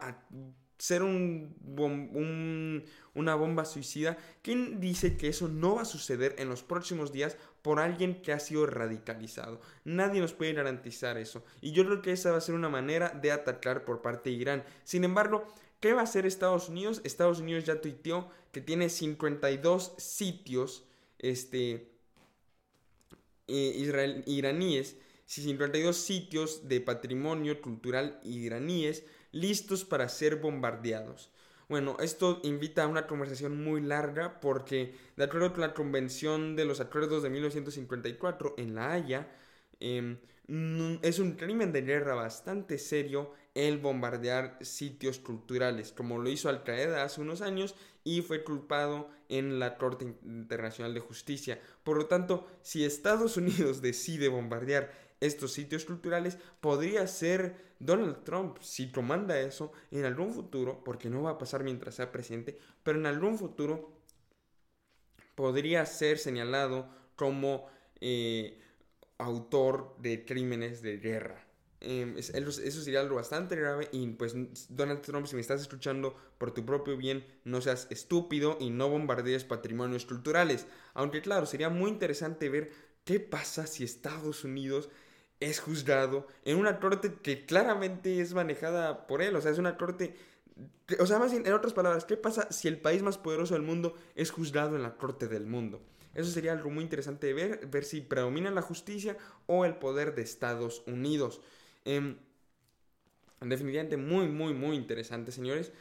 ser 0.79 1.03
un, 1.03 2.83
una 3.13 3.35
bomba 3.35 3.65
suicida. 3.65 4.17
¿Quién 4.41 4.79
dice 4.79 5.17
que 5.17 5.27
eso 5.27 5.49
no 5.49 5.75
va 5.75 5.83
a 5.83 5.85
suceder 5.85 6.35
en 6.39 6.49
los 6.49 6.63
próximos 6.63 7.11
días 7.11 7.37
por 7.61 7.79
alguien 7.79 8.21
que 8.21 8.31
ha 8.31 8.39
sido 8.39 8.65
radicalizado? 8.65 9.59
Nadie 9.83 10.21
nos 10.21 10.33
puede 10.33 10.53
garantizar 10.53 11.17
eso. 11.17 11.43
Y 11.61 11.73
yo 11.73 11.85
creo 11.85 12.01
que 12.01 12.13
esa 12.13 12.31
va 12.31 12.37
a 12.37 12.41
ser 12.41 12.55
una 12.55 12.69
manera 12.69 13.09
de 13.09 13.31
atacar 13.31 13.83
por 13.83 14.01
parte 14.01 14.29
de 14.29 14.37
Irán. 14.37 14.63
Sin 14.85 15.03
embargo, 15.03 15.45
¿qué 15.81 15.93
va 15.93 16.01
a 16.01 16.05
hacer 16.05 16.25
Estados 16.25 16.69
Unidos? 16.69 17.01
Estados 17.03 17.39
Unidos 17.39 17.65
ya 17.65 17.81
tuiteó 17.81 18.29
que 18.53 18.61
tiene 18.61 18.89
52 18.89 19.93
sitios 19.97 20.85
este, 21.19 21.91
eh, 23.47 24.23
iraníes, 24.25 24.95
52 25.25 25.95
sitios 25.95 26.69
de 26.69 26.79
patrimonio 26.81 27.61
cultural 27.61 28.19
iraníes 28.23 29.03
listos 29.31 29.85
para 29.85 30.09
ser 30.09 30.37
bombardeados. 30.37 31.31
Bueno, 31.69 31.97
esto 31.99 32.39
invita 32.43 32.83
a 32.83 32.87
una 32.87 33.05
conversación 33.05 33.63
muy 33.63 33.81
larga 33.81 34.39
porque, 34.39 34.95
de 35.15 35.23
acuerdo 35.23 35.51
con 35.51 35.61
la 35.61 35.75
Convención 35.75 36.55
de 36.55 36.65
los 36.65 36.79
Acuerdos 36.79 37.21
de 37.21 37.29
1954 37.29 38.55
en 38.57 38.73
La 38.73 38.91
Haya, 38.91 39.31
em, 39.79 40.17
es 41.03 41.19
un 41.19 41.33
crimen 41.33 41.71
de 41.71 41.83
guerra 41.83 42.15
bastante 42.15 42.79
serio 42.79 43.33
el 43.53 43.77
bombardear 43.77 44.57
sitios 44.61 45.19
culturales, 45.19 45.91
como 45.91 46.17
lo 46.17 46.29
hizo 46.29 46.49
Al 46.49 46.63
Qaeda 46.63 47.03
hace 47.03 47.21
unos 47.21 47.41
años 47.41 47.75
y 48.03 48.21
fue 48.23 48.43
culpado 48.43 49.09
en 49.27 49.59
la 49.59 49.77
Corte 49.77 50.05
Internacional 50.23 50.95
de 50.95 51.01
Justicia. 51.01 51.59
Por 51.83 51.97
lo 51.97 52.07
tanto, 52.07 52.47
si 52.63 52.83
Estados 52.83 53.37
Unidos 53.37 53.81
decide 53.81 54.27
bombardear 54.27 54.91
estos 55.19 55.53
sitios 55.53 55.85
culturales, 55.85 56.37
podría 56.61 57.05
ser 57.07 57.55
Donald 57.79 58.23
Trump, 58.23 58.57
si 58.61 58.91
comanda 58.91 59.39
eso, 59.39 59.71
en 59.91 60.05
algún 60.05 60.33
futuro, 60.33 60.83
porque 60.83 61.09
no 61.09 61.23
va 61.23 61.31
a 61.31 61.37
pasar 61.37 61.63
mientras 61.63 61.95
sea 61.95 62.11
presidente, 62.11 62.57
pero 62.83 62.99
en 62.99 63.05
algún 63.05 63.37
futuro 63.37 63.99
podría 65.35 65.85
ser 65.85 66.17
señalado 66.17 66.89
como 67.15 67.67
eh, 68.01 68.61
autor 69.17 69.95
de 69.99 70.25
crímenes 70.25 70.81
de 70.81 70.97
guerra. 70.97 71.45
Em, 71.81 72.17
eso 72.17 72.51
sería 72.81 72.99
algo 72.99 73.15
bastante 73.15 73.55
grave 73.55 73.87
y 73.93 74.05
pues 74.07 74.35
Donald 74.67 75.01
Trump, 75.01 75.27
si 75.27 75.35
me 75.35 75.41
estás 75.41 75.61
escuchando 75.61 76.13
por 76.37 76.53
tu 76.53 76.65
propio 76.65 76.97
bien, 76.97 77.25
no 77.45 77.61
seas 77.61 77.87
estúpido 77.89 78.57
y 78.59 78.69
no 78.69 78.89
bombardees 78.89 79.45
patrimonios 79.45 80.05
culturales. 80.05 80.67
Aunque 80.93 81.21
claro, 81.21 81.45
sería 81.45 81.69
muy 81.69 81.89
interesante 81.89 82.49
ver 82.49 82.71
qué 83.05 83.21
pasa 83.21 83.65
si 83.65 83.85
Estados 83.85 84.43
Unidos 84.43 84.89
es 85.39 85.59
juzgado 85.59 86.27
en 86.45 86.57
una 86.57 86.79
corte 86.79 87.15
que 87.21 87.45
claramente 87.45 88.19
es 88.21 88.33
manejada 88.33 89.07
por 89.07 89.21
él, 89.21 89.35
o 89.35 89.41
sea, 89.41 89.51
es 89.51 89.57
una 89.57 89.77
corte... 89.77 90.15
O 90.99 91.05
sea, 91.05 91.19
más 91.19 91.31
en 91.31 91.51
otras 91.53 91.73
palabras, 91.73 92.03
¿qué 92.03 92.17
pasa 92.17 92.51
si 92.51 92.67
el 92.67 92.79
país 92.79 93.01
más 93.01 93.17
poderoso 93.17 93.53
del 93.53 93.63
mundo 93.63 93.95
es 94.15 94.31
juzgado 94.31 94.75
en 94.75 94.83
la 94.83 94.97
corte 94.97 95.27
del 95.27 95.45
mundo? 95.45 95.81
Eso 96.13 96.31
sería 96.31 96.51
algo 96.51 96.69
muy 96.69 96.83
interesante 96.83 97.27
de 97.27 97.33
ver, 97.33 97.67
ver 97.67 97.85
si 97.85 98.01
predomina 98.01 98.51
la 98.51 98.61
justicia 98.61 99.17
o 99.45 99.63
el 99.63 99.75
poder 99.75 100.15
de 100.15 100.23
Estados 100.23 100.83
Unidos. 100.87 101.39
Em, 101.85 102.17
definitivamente 103.39 103.95
muy, 103.97 104.27
muy, 104.27 104.53
muy 104.53 104.75
interesante, 104.75 105.31
señores. 105.31 105.71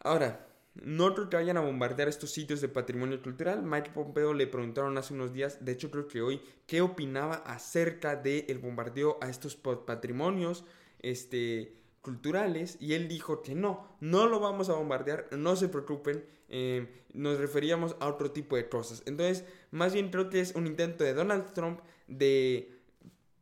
Ahora, 0.00 0.46
no 0.74 1.14
creo 1.14 1.28
que 1.28 1.36
vayan 1.36 1.56
a 1.58 1.60
bombardear 1.60 2.08
estos 2.08 2.30
sitios 2.30 2.60
de 2.60 2.68
patrimonio 2.68 3.20
cultural. 3.22 3.62
Mike 3.62 3.90
Pompeo 3.90 4.32
le 4.32 4.46
preguntaron 4.46 4.96
hace 4.96 5.12
unos 5.12 5.32
días, 5.32 5.64
de 5.64 5.72
hecho 5.72 5.90
creo 5.90 6.08
que 6.08 6.22
hoy, 6.22 6.40
qué 6.66 6.80
opinaba 6.80 7.34
acerca 7.34 8.16
del 8.16 8.58
bombardeo 8.58 9.18
a 9.20 9.28
estos 9.28 9.56
patrimonios 9.56 10.64
este, 11.00 11.74
culturales 12.00 12.78
y 12.80 12.94
él 12.94 13.08
dijo 13.08 13.42
que 13.42 13.54
no, 13.54 13.96
no 14.00 14.26
lo 14.26 14.40
vamos 14.40 14.70
a 14.70 14.74
bombardear, 14.74 15.28
no 15.32 15.56
se 15.56 15.68
preocupen, 15.68 16.24
em, 16.48 16.88
nos 17.12 17.38
referíamos 17.38 17.96
a 18.00 18.08
otro 18.08 18.30
tipo 18.30 18.56
de 18.56 18.68
cosas. 18.68 19.02
Entonces, 19.04 19.44
más 19.70 19.92
bien 19.92 20.10
creo 20.10 20.30
que 20.30 20.40
es 20.40 20.54
un 20.54 20.66
intento 20.66 21.04
de 21.04 21.12
Donald 21.12 21.52
Trump 21.52 21.80
de 22.08 22.80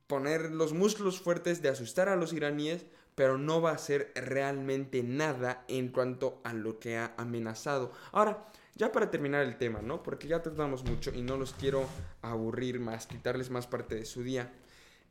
poner 0.08 0.50
los 0.50 0.72
músculos 0.72 1.20
fuertes 1.20 1.62
de 1.62 1.68
asustar 1.68 2.08
a 2.08 2.16
los 2.16 2.32
iraníes, 2.32 2.84
pero 3.20 3.36
no 3.36 3.60
va 3.60 3.72
a 3.72 3.74
hacer 3.74 4.12
realmente 4.14 5.02
nada 5.02 5.66
en 5.68 5.88
cuanto 5.90 6.40
a 6.42 6.54
lo 6.54 6.78
que 6.78 6.96
ha 6.96 7.12
amenazado. 7.18 7.92
Ahora, 8.12 8.50
ya 8.76 8.92
para 8.92 9.10
terminar 9.10 9.44
el 9.44 9.58
tema, 9.58 9.82
¿no? 9.82 10.02
Porque 10.02 10.26
ya 10.26 10.40
tratamos 10.40 10.84
mucho 10.84 11.12
y 11.14 11.20
no 11.20 11.36
los 11.36 11.52
quiero 11.52 11.86
aburrir 12.22 12.80
más, 12.80 13.06
quitarles 13.06 13.50
más 13.50 13.66
parte 13.66 13.94
de 13.94 14.06
su 14.06 14.22
día. 14.22 14.50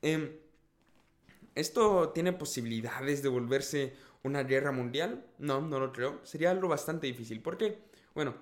Em, 0.01 0.31
¿Esto 1.53 2.09
tiene 2.09 2.33
posibilidades 2.33 3.21
de 3.21 3.29
volverse 3.29 3.93
una 4.23 4.41
guerra 4.41 4.71
mundial? 4.71 5.23
No, 5.37 5.61
no 5.61 5.79
lo 5.79 5.93
creo. 5.93 6.19
Sería 6.23 6.49
algo 6.49 6.67
bastante 6.67 7.05
difícil. 7.05 7.43
¿Por 7.43 7.59
qué? 7.59 7.77
Bueno, 8.15 8.33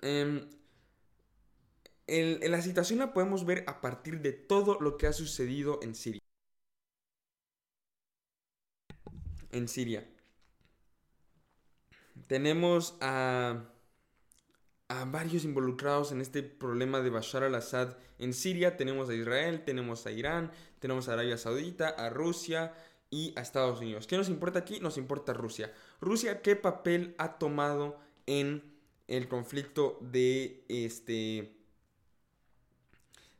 eh, 0.00 0.48
la 2.48 2.62
situación 2.62 3.00
la 3.00 3.12
podemos 3.12 3.44
ver 3.44 3.64
a 3.66 3.82
partir 3.82 4.22
de 4.22 4.32
todo 4.32 4.78
lo 4.80 4.96
que 4.96 5.06
ha 5.06 5.12
sucedido 5.12 5.80
en 5.82 5.94
Siria. 5.94 6.29
En 9.52 9.68
Siria. 9.68 10.06
Tenemos 12.26 12.96
a, 13.00 13.64
a 14.88 15.04
varios 15.06 15.44
involucrados 15.44 16.12
en 16.12 16.20
este 16.20 16.42
problema 16.42 17.00
de 17.00 17.10
Bashar 17.10 17.42
al-Assad 17.42 17.96
en 18.18 18.34
Siria. 18.34 18.76
Tenemos 18.76 19.08
a 19.08 19.14
Israel, 19.14 19.64
tenemos 19.64 20.06
a 20.06 20.12
Irán, 20.12 20.52
tenemos 20.78 21.08
a 21.08 21.14
Arabia 21.14 21.38
Saudita, 21.38 21.88
a 21.88 22.10
Rusia 22.10 22.74
y 23.10 23.32
a 23.36 23.40
Estados 23.40 23.80
Unidos. 23.80 24.06
¿Qué 24.06 24.16
nos 24.16 24.28
importa 24.28 24.60
aquí? 24.60 24.80
Nos 24.80 24.96
importa 24.98 25.32
Rusia. 25.32 25.72
Rusia, 26.00 26.42
¿qué 26.42 26.56
papel 26.56 27.14
ha 27.18 27.38
tomado 27.38 27.98
en 28.26 28.62
el 29.08 29.26
conflicto 29.26 29.98
de 30.00 30.64
este 30.68 31.56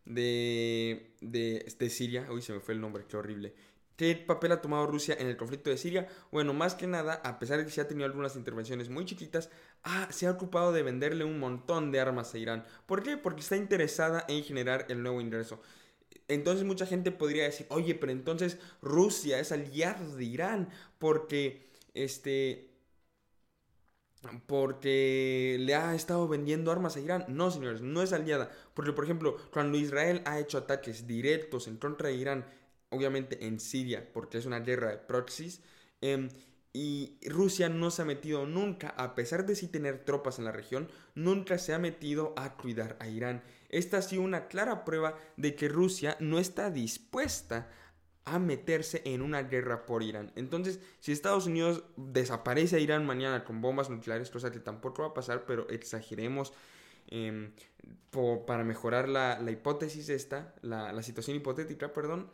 de, 0.04 1.14
de, 1.20 1.90
Siria. 1.90 2.26
Uy, 2.30 2.42
se 2.42 2.52
me 2.52 2.60
fue 2.60 2.74
el 2.74 2.80
nombre, 2.80 3.04
qué 3.08 3.16
horrible. 3.16 3.54
¿Qué 4.00 4.16
papel 4.16 4.52
ha 4.52 4.62
tomado 4.62 4.86
Rusia 4.86 5.14
en 5.18 5.26
el 5.26 5.36
conflicto 5.36 5.68
de 5.68 5.76
Siria? 5.76 6.08
Bueno, 6.32 6.54
más 6.54 6.74
que 6.74 6.86
nada, 6.86 7.20
a 7.22 7.38
pesar 7.38 7.58
de 7.58 7.66
que 7.66 7.70
se 7.70 7.82
ha 7.82 7.86
tenido 7.86 8.06
algunas 8.06 8.34
intervenciones 8.34 8.88
muy 8.88 9.04
chiquitas, 9.04 9.50
ah, 9.84 10.08
se 10.10 10.26
ha 10.26 10.30
ocupado 10.30 10.72
de 10.72 10.82
venderle 10.82 11.22
un 11.22 11.38
montón 11.38 11.92
de 11.92 12.00
armas 12.00 12.32
a 12.32 12.38
Irán. 12.38 12.64
¿Por 12.86 13.02
qué? 13.02 13.18
Porque 13.18 13.42
está 13.42 13.56
interesada 13.56 14.24
en 14.26 14.42
generar 14.42 14.86
el 14.88 15.02
nuevo 15.02 15.20
ingreso. 15.20 15.60
Entonces 16.28 16.64
mucha 16.64 16.86
gente 16.86 17.12
podría 17.12 17.44
decir, 17.44 17.66
oye, 17.68 17.94
pero 17.94 18.10
entonces 18.10 18.56
Rusia 18.80 19.38
es 19.38 19.52
aliado 19.52 20.16
de 20.16 20.24
Irán 20.24 20.70
porque 20.98 21.68
este 21.92 22.70
porque 24.46 25.58
le 25.60 25.74
ha 25.74 25.94
estado 25.94 26.26
vendiendo 26.26 26.72
armas 26.72 26.96
a 26.96 27.00
Irán. 27.00 27.26
No, 27.28 27.50
señores, 27.50 27.82
no 27.82 28.02
es 28.02 28.14
aliada. 28.14 28.50
Porque, 28.72 28.92
por 28.92 29.04
ejemplo, 29.04 29.36
cuando 29.50 29.76
Israel 29.76 30.22
ha 30.24 30.38
hecho 30.38 30.56
ataques 30.56 31.06
directos 31.06 31.68
en 31.68 31.76
contra 31.76 32.08
de 32.08 32.14
Irán, 32.14 32.46
obviamente 32.90 33.46
en 33.46 33.60
Siria, 33.60 34.12
porque 34.12 34.38
es 34.38 34.46
una 34.46 34.60
guerra 34.60 34.90
de 34.90 34.98
proxies, 34.98 35.62
em, 36.00 36.28
y 36.72 37.18
Rusia 37.28 37.68
no 37.68 37.90
se 37.90 38.02
ha 38.02 38.04
metido 38.04 38.46
nunca, 38.46 38.90
a 38.90 39.14
pesar 39.16 39.44
de 39.44 39.56
sí 39.56 39.66
tener 39.66 40.04
tropas 40.04 40.38
en 40.38 40.44
la 40.44 40.52
región, 40.52 40.88
nunca 41.14 41.58
se 41.58 41.74
ha 41.74 41.78
metido 41.78 42.32
a 42.36 42.56
cuidar 42.56 42.96
a 43.00 43.08
Irán. 43.08 43.42
Esta 43.70 43.98
ha 43.98 44.02
sido 44.02 44.22
una 44.22 44.46
clara 44.46 44.84
prueba 44.84 45.16
de 45.36 45.56
que 45.56 45.68
Rusia 45.68 46.16
no 46.20 46.38
está 46.38 46.70
dispuesta 46.70 47.68
a 48.24 48.38
meterse 48.38 49.02
en 49.04 49.22
una 49.22 49.42
guerra 49.42 49.86
por 49.86 50.02
Irán. 50.02 50.32
Entonces, 50.36 50.78
si 51.00 51.10
Estados 51.10 51.46
Unidos 51.46 51.82
desaparece 51.96 52.76
a 52.76 52.78
Irán 52.78 53.04
mañana 53.04 53.44
con 53.44 53.60
bombas 53.60 53.90
nucleares, 53.90 54.30
cosa 54.30 54.52
que 54.52 54.60
tampoco 54.60 55.02
va 55.02 55.08
a 55.08 55.14
pasar, 55.14 55.46
pero 55.46 55.68
exageremos 55.68 56.52
em, 57.08 57.52
para 58.46 58.62
mejorar 58.62 59.08
la, 59.08 59.40
hipótesis 59.50 60.08
esta, 60.08 60.54
la, 60.62 61.02
situación 61.02 61.36
hipotética, 61.36 61.92
perdón. 61.92 62.30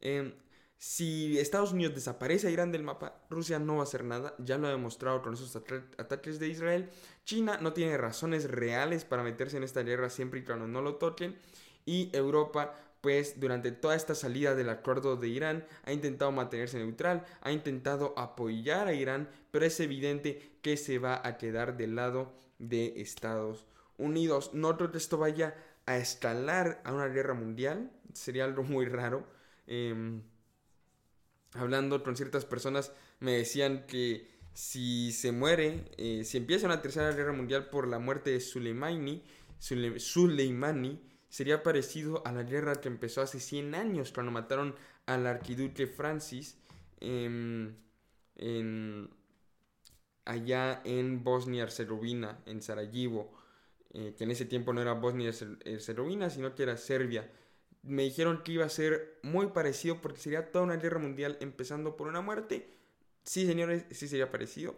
Em, 0.00 0.34
si 0.76 1.38
Estados 1.38 1.72
Unidos 1.72 1.94
desaparece 1.94 2.46
a 2.46 2.50
Irán 2.50 2.70
del 2.70 2.84
mapa, 2.84 3.20
Rusia 3.30 3.58
no 3.58 3.76
va 3.76 3.80
a 3.80 3.82
hacer 3.82 4.04
nada, 4.04 4.34
ya 4.38 4.58
lo 4.58 4.68
ha 4.68 4.70
demostrado 4.70 5.22
con 5.22 5.34
esos 5.34 5.56
ataques 5.56 6.38
de 6.38 6.48
Israel. 6.48 6.88
China 7.24 7.58
no 7.60 7.72
tiene 7.72 7.96
razones 7.96 8.50
reales 8.50 9.04
para 9.04 9.24
meterse 9.24 9.56
en 9.56 9.64
esta 9.64 9.82
guerra 9.82 10.08
siempre 10.08 10.40
y 10.40 10.44
cuando 10.44 10.68
no 10.68 10.80
lo 10.80 10.96
toquen. 10.96 11.36
Y 11.84 12.10
Europa 12.14 12.74
pues 13.00 13.38
durante 13.38 13.72
toda 13.72 13.94
esta 13.94 14.14
salida 14.14 14.54
del 14.54 14.70
acuerdo 14.70 15.16
de 15.16 15.28
Irán 15.28 15.64
ha 15.84 15.92
intentado 15.92 16.32
mantenerse 16.32 16.78
neutral, 16.78 17.24
ha 17.40 17.52
intentado 17.52 18.14
apoyar 18.16 18.88
a 18.88 18.94
Irán, 18.94 19.28
pero 19.50 19.64
es 19.66 19.78
evidente 19.80 20.58
que 20.62 20.76
se 20.76 20.98
va 20.98 21.20
a 21.24 21.38
quedar 21.38 21.76
del 21.76 21.94
lado 21.94 22.32
de 22.58 23.00
Estados 23.00 23.66
Unidos. 23.98 24.50
No 24.52 24.76
creo 24.76 24.90
que 24.90 24.98
esto 24.98 25.18
vaya 25.18 25.54
a 25.86 25.96
escalar 25.96 26.80
a 26.84 26.92
una 26.92 27.06
guerra 27.06 27.34
mundial, 27.34 27.90
sería 28.12 28.44
algo 28.44 28.62
muy 28.62 28.86
raro. 28.86 29.24
Em, 29.68 30.22
hablando 31.52 32.02
con 32.02 32.16
ciertas 32.16 32.46
personas 32.46 32.90
me 33.20 33.32
decían 33.32 33.86
que 33.86 34.26
si 34.54 35.12
se 35.12 35.30
muere, 35.30 35.84
eh, 35.98 36.24
si 36.24 36.38
empieza 36.38 36.66
una 36.66 36.82
tercera 36.82 37.12
guerra 37.12 37.32
mundial 37.32 37.68
por 37.68 37.86
la 37.86 37.98
muerte 37.98 38.30
de 38.30 38.40
Soleimani, 38.40 39.22
Soleimani 39.58 41.00
sería 41.28 41.62
parecido 41.62 42.26
a 42.26 42.32
la 42.32 42.42
guerra 42.42 42.80
que 42.80 42.88
empezó 42.88 43.20
hace 43.20 43.40
100 43.40 43.74
años 43.74 44.10
cuando 44.12 44.32
mataron 44.32 44.74
al 45.06 45.26
arquiduque 45.26 45.86
Francis 45.86 46.56
en, 47.00 47.76
allá 50.24 50.80
en 50.84 51.22
Bosnia-Herzegovina, 51.22 52.40
en 52.46 52.62
Sarajevo, 52.62 53.30
eh, 53.92 54.14
que 54.16 54.24
en 54.24 54.30
ese 54.30 54.44
tiempo 54.44 54.72
no 54.72 54.80
era 54.80 54.94
Bosnia-Herzegovina, 54.94 56.30
sino 56.30 56.54
que 56.54 56.62
era 56.62 56.76
Serbia. 56.76 57.30
Me 57.88 58.04
dijeron 58.04 58.42
que 58.44 58.52
iba 58.52 58.64
a 58.64 58.68
ser 58.68 59.18
muy 59.22 59.48
parecido 59.48 60.00
porque 60.00 60.20
sería 60.20 60.52
toda 60.52 60.64
una 60.64 60.76
guerra 60.76 60.98
mundial 61.00 61.38
empezando 61.40 61.96
por 61.96 62.08
una 62.08 62.20
muerte. 62.20 62.68
Sí, 63.24 63.46
señores, 63.46 63.84
sí 63.90 64.08
sería 64.08 64.30
parecido 64.30 64.74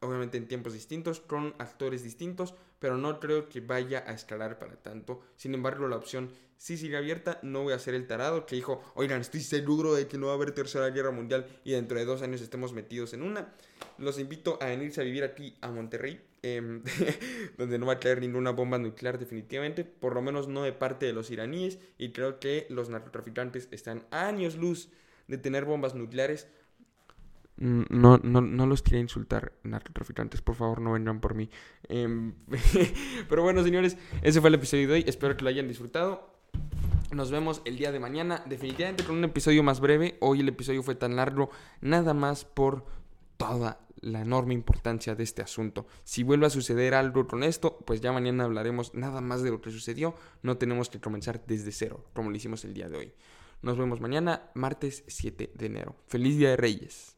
obviamente 0.00 0.38
en 0.38 0.48
tiempos 0.48 0.72
distintos, 0.72 1.20
con 1.20 1.54
actores 1.58 2.02
distintos, 2.02 2.54
pero 2.78 2.96
no 2.96 3.20
creo 3.20 3.48
que 3.48 3.60
vaya 3.60 4.02
a 4.06 4.12
escalar 4.12 4.58
para 4.58 4.76
tanto. 4.76 5.20
Sin 5.36 5.54
embargo, 5.54 5.86
la 5.88 5.96
opción 5.96 6.30
sí 6.56 6.76
sigue 6.76 6.96
abierta. 6.96 7.38
No 7.42 7.62
voy 7.62 7.74
a 7.74 7.78
ser 7.78 7.94
el 7.94 8.06
tarado 8.06 8.46
que 8.46 8.56
dijo, 8.56 8.82
oigan, 8.94 9.20
estoy 9.20 9.40
seguro 9.40 9.94
de 9.94 10.06
que 10.06 10.18
no 10.18 10.26
va 10.26 10.32
a 10.32 10.36
haber 10.36 10.52
tercera 10.52 10.88
guerra 10.90 11.10
mundial 11.10 11.46
y 11.64 11.72
dentro 11.72 11.98
de 11.98 12.04
dos 12.04 12.22
años 12.22 12.40
estemos 12.40 12.72
metidos 12.72 13.12
en 13.12 13.22
una. 13.22 13.52
Los 13.98 14.18
invito 14.18 14.58
a 14.60 14.66
venirse 14.66 15.02
a 15.02 15.04
vivir 15.04 15.24
aquí 15.24 15.56
a 15.60 15.70
Monterrey, 15.70 16.20
em, 16.42 16.82
donde 17.58 17.78
no 17.78 17.86
va 17.86 17.94
a 17.94 17.98
caer 17.98 18.20
ninguna 18.20 18.50
bomba 18.50 18.78
nuclear 18.78 19.18
definitivamente, 19.18 19.84
por 19.84 20.14
lo 20.14 20.22
menos 20.22 20.48
no 20.48 20.62
de 20.62 20.72
parte 20.72 21.04
de 21.04 21.12
los 21.12 21.30
iraníes, 21.30 21.78
y 21.98 22.12
creo 22.12 22.40
que 22.40 22.66
los 22.70 22.88
narcotraficantes 22.88 23.68
están 23.70 24.06
años 24.10 24.56
luz 24.56 24.88
de 25.28 25.38
tener 25.38 25.64
bombas 25.64 25.94
nucleares 25.94 26.48
no, 27.60 28.18
no, 28.18 28.40
no 28.40 28.66
los 28.66 28.82
quería 28.82 29.00
insultar, 29.00 29.52
narcotraficantes, 29.64 30.40
por 30.40 30.54
favor 30.54 30.80
no 30.80 30.92
vengan 30.92 31.20
por 31.20 31.34
mí. 31.34 31.50
Em, 31.88 32.32
pero 33.28 33.42
bueno, 33.42 33.62
señores, 33.62 33.98
ese 34.22 34.40
fue 34.40 34.48
el 34.48 34.54
episodio 34.54 34.88
de 34.88 34.94
hoy. 34.94 35.04
Espero 35.06 35.36
que 35.36 35.44
lo 35.44 35.50
hayan 35.50 35.68
disfrutado. 35.68 36.32
Nos 37.12 37.30
vemos 37.30 37.60
el 37.66 37.76
día 37.76 37.92
de 37.92 38.00
mañana, 38.00 38.42
definitivamente 38.46 39.04
con 39.04 39.16
un 39.16 39.24
episodio 39.24 39.62
más 39.62 39.80
breve. 39.80 40.16
Hoy 40.20 40.40
el 40.40 40.48
episodio 40.48 40.82
fue 40.82 40.94
tan 40.94 41.16
largo, 41.16 41.50
nada 41.82 42.14
más 42.14 42.44
por 42.44 42.86
toda 43.36 43.80
la 44.00 44.22
enorme 44.22 44.54
importancia 44.54 45.14
de 45.14 45.24
este 45.24 45.42
asunto. 45.42 45.86
Si 46.04 46.22
vuelve 46.22 46.46
a 46.46 46.50
suceder 46.50 46.94
algo 46.94 47.26
con 47.26 47.42
esto, 47.42 47.78
pues 47.84 48.00
ya 48.00 48.12
mañana 48.12 48.44
hablaremos 48.44 48.94
nada 48.94 49.20
más 49.20 49.42
de 49.42 49.50
lo 49.50 49.60
que 49.60 49.70
sucedió. 49.70 50.14
No 50.42 50.56
tenemos 50.56 50.88
que 50.88 51.00
comenzar 51.00 51.44
desde 51.46 51.72
cero, 51.72 52.06
como 52.14 52.30
lo 52.30 52.36
hicimos 52.36 52.64
el 52.64 52.72
día 52.72 52.88
de 52.88 52.96
hoy. 52.96 53.12
Nos 53.60 53.76
vemos 53.76 54.00
mañana, 54.00 54.50
martes 54.54 55.04
7 55.06 55.52
de 55.54 55.66
enero. 55.66 55.96
Feliz 56.06 56.38
Día 56.38 56.50
de 56.50 56.56
Reyes. 56.56 57.16